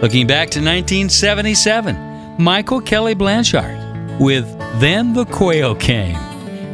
Looking 0.02 0.28
back 0.28 0.50
to 0.50 0.60
1977, 0.60 2.36
Michael 2.38 2.82
Kelly 2.82 3.14
Blanchard 3.14 4.20
with 4.20 4.46
Then 4.82 5.14
the 5.14 5.24
Quail 5.24 5.74
Came. 5.76 6.18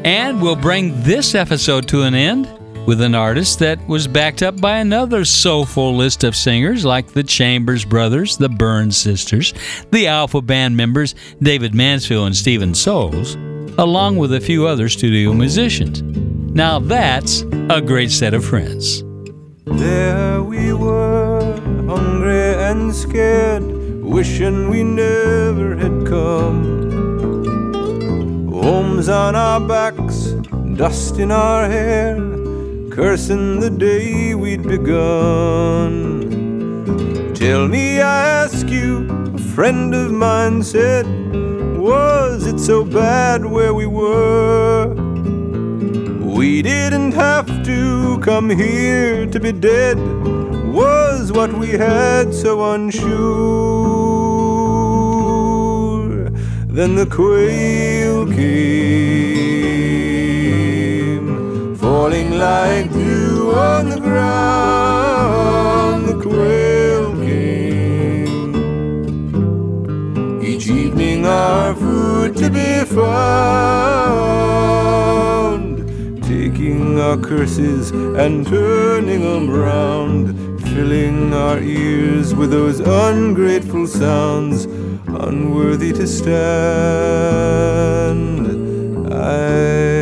And 0.04 0.42
we'll 0.42 0.56
bring 0.56 1.04
this 1.04 1.36
episode 1.36 1.88
to 1.90 2.02
an 2.02 2.16
end 2.16 2.48
with 2.86 3.02
an 3.02 3.16
artist 3.16 3.60
that 3.60 3.86
was 3.88 4.08
backed 4.08 4.42
up 4.42 4.60
by 4.60 4.78
another 4.78 5.26
soulful 5.26 5.96
list 5.96 6.24
of 6.24 6.36
singers 6.36 6.86
like 6.86 7.08
the 7.08 7.24
Chambers 7.24 7.86
Brothers, 7.86 8.38
the 8.38 8.50
Burns 8.50 8.98
Sisters, 8.98 9.54
the 9.92 10.08
Alpha 10.08 10.42
Band 10.42 10.76
members 10.76 11.16
David 11.42 11.74
Mansfield 11.76 12.28
and 12.28 12.36
Steven 12.36 12.74
Soles, 12.74 13.36
along 13.78 14.18
with 14.18 14.34
a 14.34 14.42
few 14.42 14.66
other 14.68 14.90
studio 14.90 15.34
musicians. 15.34 16.02
Now 16.54 16.80
that's 16.80 17.42
a 17.70 17.82
great 17.82 18.12
set 18.12 18.34
of 18.34 18.44
friends. 18.44 19.04
There 19.66 20.42
we 20.42 20.74
were, 20.74 21.42
hungry 21.88 22.56
and 22.56 22.94
scared, 22.94 23.64
wishing 24.04 24.70
we 24.70 24.84
never 24.84 25.76
had 25.76 26.08
come. 26.08 26.80
Homes 28.52 29.08
on 29.10 29.36
our 29.36 29.60
backs, 29.62 30.32
dust 30.76 31.20
in 31.20 31.32
our 31.32 31.68
hair, 31.70 32.18
cursing 33.00 33.62
the 33.62 33.70
day 33.70 34.36
we'd 34.36 34.62
begun. 34.62 36.20
Tell 37.34 37.66
me, 37.66 38.02
I 38.02 38.28
ask 38.44 38.68
you, 38.68 39.08
a 39.36 39.38
friend 39.56 39.96
of 39.96 40.12
mine 40.12 40.62
said, 40.62 41.06
was 41.78 42.46
it 42.46 42.60
so 42.60 42.84
bad 42.84 43.46
where 43.46 43.74
we 43.74 43.86
were? 43.86 44.94
We 46.20 46.62
didn't 46.62 47.14
have 47.14 47.48
to 47.64 48.20
come 48.20 48.50
here 48.50 49.26
to 49.28 49.40
be 49.40 49.54
dead. 49.54 49.98
Was 50.74 51.32
what 51.32 51.54
we 51.54 51.70
had 51.70 52.34
so 52.34 52.74
unsure? 52.74 53.10
Then 56.68 56.96
the 56.96 57.06
quail 57.06 58.28
came, 58.28 59.09
falling 62.00 62.32
like 62.38 62.88
dew 62.94 63.52
on 63.52 63.90
the 63.90 64.00
ground. 64.00 65.28
The 66.08 66.16
quail 66.26 67.14
came, 67.28 68.54
each 70.42 70.68
evening 70.70 71.26
our 71.26 71.76
food 71.76 72.38
to 72.38 72.50
be 72.50 72.86
found 72.86 73.20
taking 76.24 76.98
our 77.02 77.18
curses 77.18 77.92
and 77.92 78.48
turning 78.48 79.22
them 79.30 79.50
round, 79.50 80.22
filling 80.70 81.34
our 81.34 81.60
ears 81.60 82.34
with 82.34 82.52
those 82.52 82.80
ungrateful 82.80 83.88
sounds, 83.88 84.68
unworthy 85.28 85.92
to 85.92 86.08
stand. 86.08 87.60
I 89.12 89.99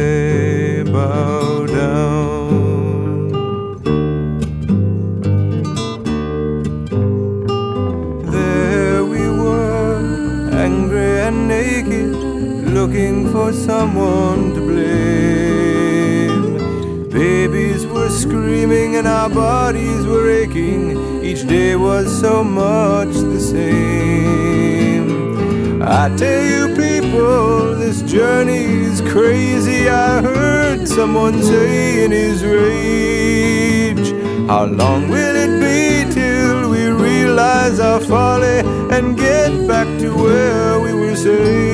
someone 31.07 31.41
say 31.41 32.03
in 32.03 32.11
his 32.11 32.43
rage, 32.43 34.09
How 34.49 34.65
long 34.65 35.07
will 35.07 35.35
it 35.45 35.53
be 35.65 36.13
till 36.13 36.69
we 36.69 36.83
realize 36.87 37.79
our 37.79 38.01
folly 38.01 38.59
and 38.95 39.17
get 39.17 39.51
back 39.67 39.87
to 40.01 40.09
where 40.23 40.79
we 40.81 40.93
were 40.93 41.15
safe? 41.15 41.66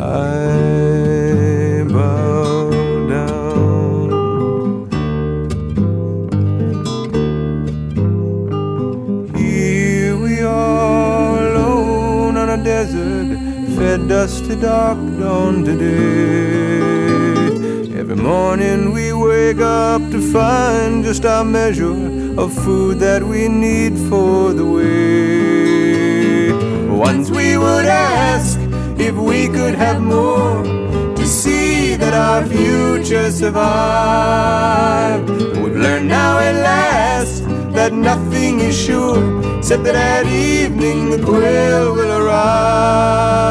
I 0.03 1.85
bow 1.85 2.70
down. 3.09 4.11
Here 9.37 10.16
we 10.16 10.41
are 10.41 11.39
alone 11.39 12.37
on 12.37 12.49
a 12.49 12.57
desert, 12.64 13.39
fed 13.77 14.09
dust 14.09 14.47
to 14.47 14.57
dark 14.57 14.99
dawn 15.20 15.64
today. 15.64 16.81
Every 17.97 18.16
morning 18.16 18.93
we 18.93 19.12
wake 19.12 19.61
up 19.61 20.03
to 20.11 20.20
find 20.33 21.05
just 21.05 21.25
our 21.25 21.45
measure 21.45 22.24
of 22.37 22.53
food 22.53 22.99
that 22.99 23.22
we 23.22 23.49
need 23.49 23.97
for 24.09 24.53
the 24.53 24.64
way. 24.64 26.53
Once 26.89 27.30
we 27.30 27.57
would 27.57 27.87
ask 27.87 28.59
if 28.99 29.14
we 29.14 29.49
could 29.49 29.74
have 29.74 30.03
more 30.03 30.62
to 31.14 31.26
see 31.26 31.95
that 31.97 32.12
our 32.12 32.45
future 32.45 33.30
survived. 33.30 35.30
We've 35.30 35.76
learned 35.76 36.09
now 36.09 36.39
at 36.39 36.57
last 36.57 37.45
that 37.72 37.93
nothing 37.93 38.61
is 38.61 38.76
sure, 38.76 39.59
except 39.59 39.85
that 39.85 39.95
at 39.95 40.26
evening 40.26 41.11
the 41.11 41.22
quail 41.22 41.95
will 41.95 42.20
arrive. 42.20 43.45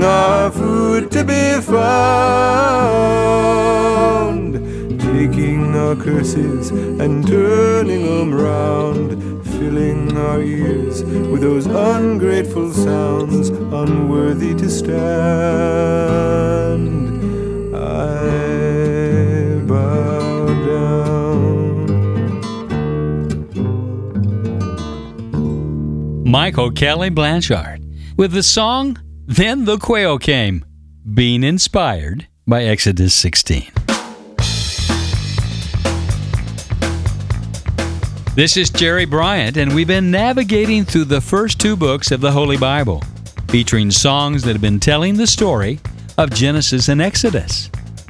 plenty 0.00 0.46
of 0.46 0.54
food 0.54 1.10
to 1.10 1.24
be 1.24 1.60
found. 1.60 1.86
Taking 5.00 5.74
our 5.74 5.96
curses 5.96 6.70
and 6.70 7.26
turning 7.26 8.04
them 8.04 8.34
round, 8.34 9.44
filling 9.46 10.16
our 10.16 10.40
ears 10.42 11.02
with 11.04 11.40
those 11.42 11.66
ungrateful 11.66 12.72
sounds 12.72 13.48
unworthy 13.50 14.54
to 14.54 14.70
stand. 14.70 14.96
I. 17.74 18.46
Michael 26.26 26.70
Kelly 26.72 27.08
Blanchard 27.08 27.82
with 28.16 28.32
the 28.32 28.42
song 28.42 28.98
then 29.28 29.64
the 29.64 29.76
Quail 29.76 30.20
Came, 30.20 30.64
being 31.12 31.42
inspired 31.42 32.28
by 32.46 32.62
Exodus 32.62 33.12
16. 33.14 33.72
This 38.36 38.56
is 38.56 38.70
Jerry 38.70 39.04
Bryant, 39.04 39.56
and 39.56 39.74
we've 39.74 39.88
been 39.88 40.12
navigating 40.12 40.84
through 40.84 41.06
the 41.06 41.20
first 41.20 41.58
two 41.58 41.76
books 41.76 42.12
of 42.12 42.20
the 42.20 42.30
Holy 42.30 42.56
Bible, 42.56 43.02
featuring 43.48 43.90
songs 43.90 44.44
that 44.44 44.52
have 44.52 44.62
been 44.62 44.78
telling 44.78 45.16
the 45.16 45.26
story 45.26 45.80
of 46.18 46.30
Genesis 46.30 46.88
and 46.88 47.02
Exodus. 47.02 47.68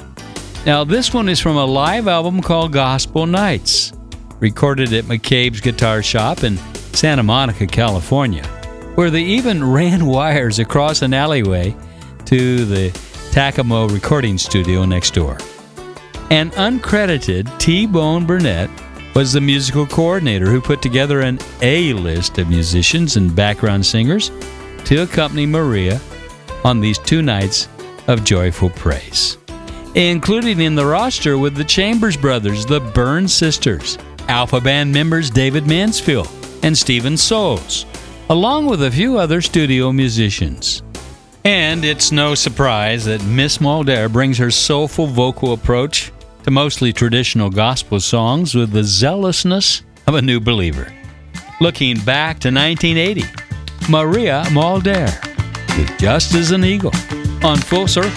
Now, 0.65 0.85
this 0.85 1.13
one 1.13 1.29
is 1.29 1.41
from 1.41 1.57
a 1.57 1.65
live 1.65 2.09
album 2.09 2.41
called 2.41 2.73
Gospel 2.73 3.27
Nights, 3.27 3.93
recorded 4.41 4.93
at 4.93 5.05
McCabe's 5.05 5.61
Guitar 5.61 6.03
Shop 6.03 6.45
in 6.45 6.57
Santa 6.95 7.23
Monica, 7.23 7.67
California, 7.67 8.47
where 8.95 9.11
they 9.11 9.23
even 9.23 9.63
ran 9.73 10.07
wires 10.07 10.61
across 10.61 11.03
an 11.03 11.13
alleyway 11.13 11.77
to 12.25 12.65
the 12.65 12.91
Takoma 13.33 13.93
recording 13.93 14.39
studio 14.39 14.85
next 14.85 15.13
door. 15.13 15.37
An 16.31 16.51
uncredited 16.53 17.59
T 17.59 17.87
Bone 17.87 18.27
Burnett 18.27 18.71
was 19.15 19.33
the 19.33 19.41
musical 19.41 19.87
coordinator 19.87 20.47
who 20.47 20.61
put 20.61 20.83
together 20.83 21.21
an 21.21 21.39
A 21.63 21.93
list 21.95 22.39
of 22.39 22.49
musicians 22.49 23.17
and 23.17 23.35
background 23.35 23.85
singers 23.85 24.31
to 24.85 25.03
accompany 25.03 25.47
Maria 25.47 26.01
on 26.65 26.81
these 26.81 26.99
two 26.99 27.23
nights 27.23 27.69
of 28.09 28.25
joyful 28.25 28.71
praise. 28.71 29.39
Included 29.95 30.61
in 30.61 30.75
the 30.75 30.85
roster 30.85 31.39
with 31.39 31.55
the 31.55 31.65
Chambers 31.65 32.17
Brothers, 32.17 32.67
the 32.67 32.81
Byrne 32.81 33.27
Sisters, 33.27 33.99
Alpha 34.29 34.61
Band 34.61 34.93
members 34.93 35.31
David 35.31 35.67
Mansfield 35.67 36.29
and 36.63 36.77
Steven 36.77 37.17
Soles, 37.17 37.87
along 38.29 38.67
with 38.67 38.83
a 38.83 38.91
few 38.91 39.19
other 39.19 39.41
studio 39.41 39.93
musicians. 39.93 40.83
And 41.45 41.85
it's 41.85 42.11
no 42.11 42.35
surprise 42.35 43.05
that 43.05 43.25
Miss 43.25 43.59
Muldaur 43.59 44.13
brings 44.13 44.37
her 44.39 44.51
soulful 44.51 45.07
vocal 45.07 45.53
approach 45.53 46.13
to 46.43 46.51
mostly 46.51 46.93
traditional 46.93 47.51
gospel 47.51 48.01
songs 48.01 48.55
with 48.55 48.73
the 48.73 48.83
zealousness 48.83 49.83
of 50.07 50.15
a 50.15 50.23
new 50.23 50.41
believer. 50.41 50.93
Looking 51.61 51.99
back 52.01 52.39
to 52.41 52.49
1980, 52.49 53.23
Maria 53.89 54.45
Muldaur 54.49 55.07
with 55.79 55.99
Just 55.99 56.35
as 56.35 56.51
an 56.51 56.65
Eagle 56.65 56.93
on 57.47 57.59
Full 57.59 57.87
Circle. 57.87 58.11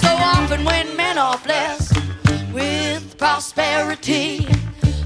So 0.00 0.08
often 0.08 0.64
when 0.64 0.96
men 0.96 1.18
are 1.18 1.36
blessed 1.38 1.96
with 2.52 3.18
prosperity, 3.18 4.46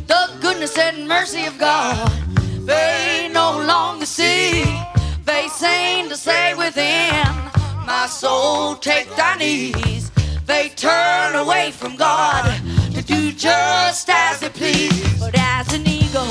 the 0.06 0.30
goodness 0.42 0.76
and 0.76 1.08
mercy 1.08 1.46
of 1.46 1.56
God, 1.58 2.10
they 2.66 3.30
no 3.32 3.62
longer 3.62 4.04
see. 4.04 4.64
They 5.24 5.48
seem 5.48 6.10
to 6.10 6.16
say 6.16 6.52
within, 6.54 7.24
my 7.86 8.06
soul, 8.10 8.74
take 8.74 9.08
thy 9.16 9.36
knees. 9.36 10.10
They 10.44 10.68
turn 10.76 11.34
away 11.34 11.70
from 11.70 11.96
God 11.96 12.44
to 12.92 13.02
do 13.02 13.32
just 13.32 14.10
as 14.10 14.40
they 14.40 14.50
please. 14.50 15.18
But 15.18 15.34
as 15.34 15.72
an 15.72 15.86
eagle 15.86 16.26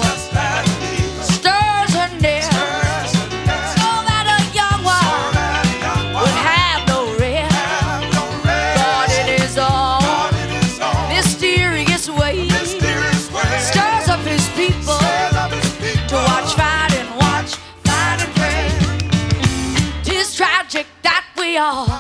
are 21.59 21.99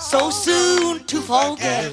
so 0.00 0.30
soon 0.30 1.04
to 1.04 1.20
forget 1.20 1.92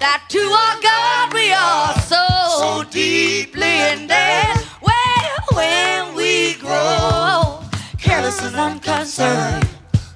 that 0.00 0.24
to 0.28 0.40
our 0.40 0.80
God 0.82 1.32
we 1.32 1.52
are 1.52 1.94
so 2.00 2.82
deeply 2.90 3.78
in 3.92 4.08
debt. 4.08 4.66
Well, 4.82 5.38
when 5.54 6.14
we 6.16 6.54
grow 6.54 7.60
careless 7.98 8.42
and 8.42 8.56
unconcerned, 8.56 9.68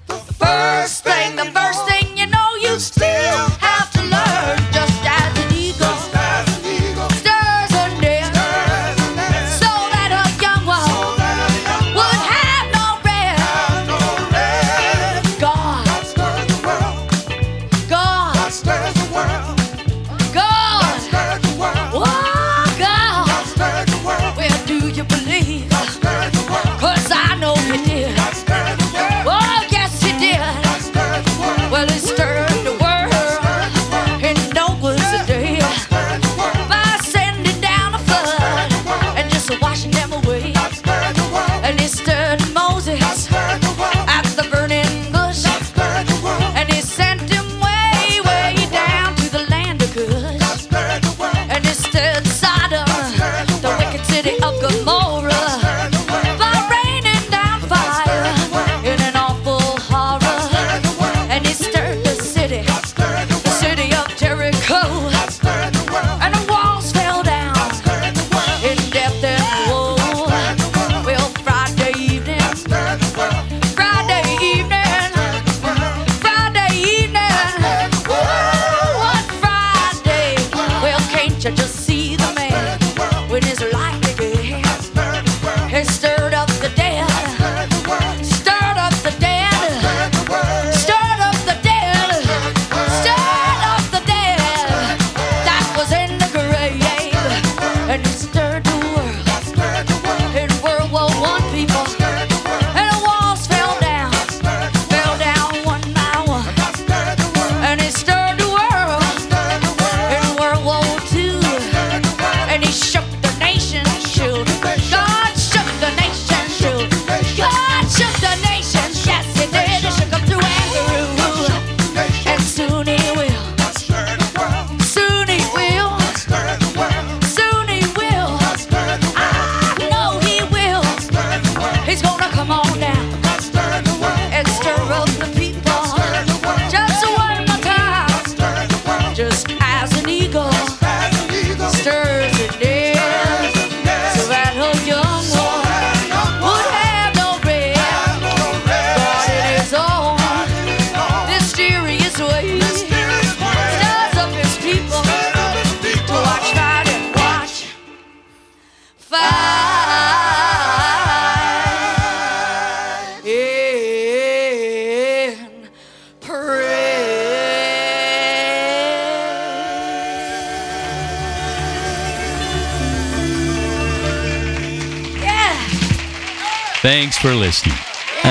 the 0.09 0.17
first 0.17 1.05
thing, 1.05 1.37
the 1.37 1.51
first 1.53 1.87
thing 1.89 2.19
you 2.19 2.27
know, 2.27 2.49
you 2.61 2.81
still 2.81 3.49
have 3.61 3.91
to 3.93 3.98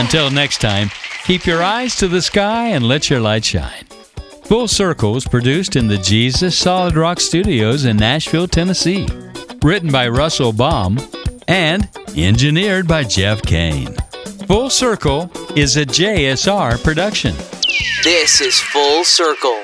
Until 0.07 0.29
next 0.29 0.61
time, 0.61 0.89
keep 1.25 1.45
your 1.45 1.61
eyes 1.61 1.97
to 1.97 2.07
the 2.07 2.21
sky 2.21 2.67
and 2.67 2.87
let 2.87 3.09
your 3.09 3.19
light 3.19 3.43
shine. 3.43 3.83
Full 4.45 4.69
Circle 4.69 5.17
is 5.17 5.27
produced 5.27 5.75
in 5.75 5.89
the 5.89 5.97
Jesus 5.97 6.57
Solid 6.57 6.95
Rock 6.95 7.19
Studios 7.19 7.83
in 7.83 7.97
Nashville, 7.97 8.47
Tennessee. 8.47 9.05
Written 9.61 9.91
by 9.91 10.07
Russell 10.07 10.53
Baum 10.53 10.97
and 11.49 11.89
engineered 12.15 12.87
by 12.87 13.03
Jeff 13.03 13.41
Kane. 13.41 13.93
Full 14.47 14.69
Circle 14.69 15.29
is 15.57 15.75
a 15.75 15.85
JSR 15.85 16.81
production. 16.85 17.35
This 18.05 18.39
is 18.39 18.61
Full 18.61 19.03
Circle 19.03 19.56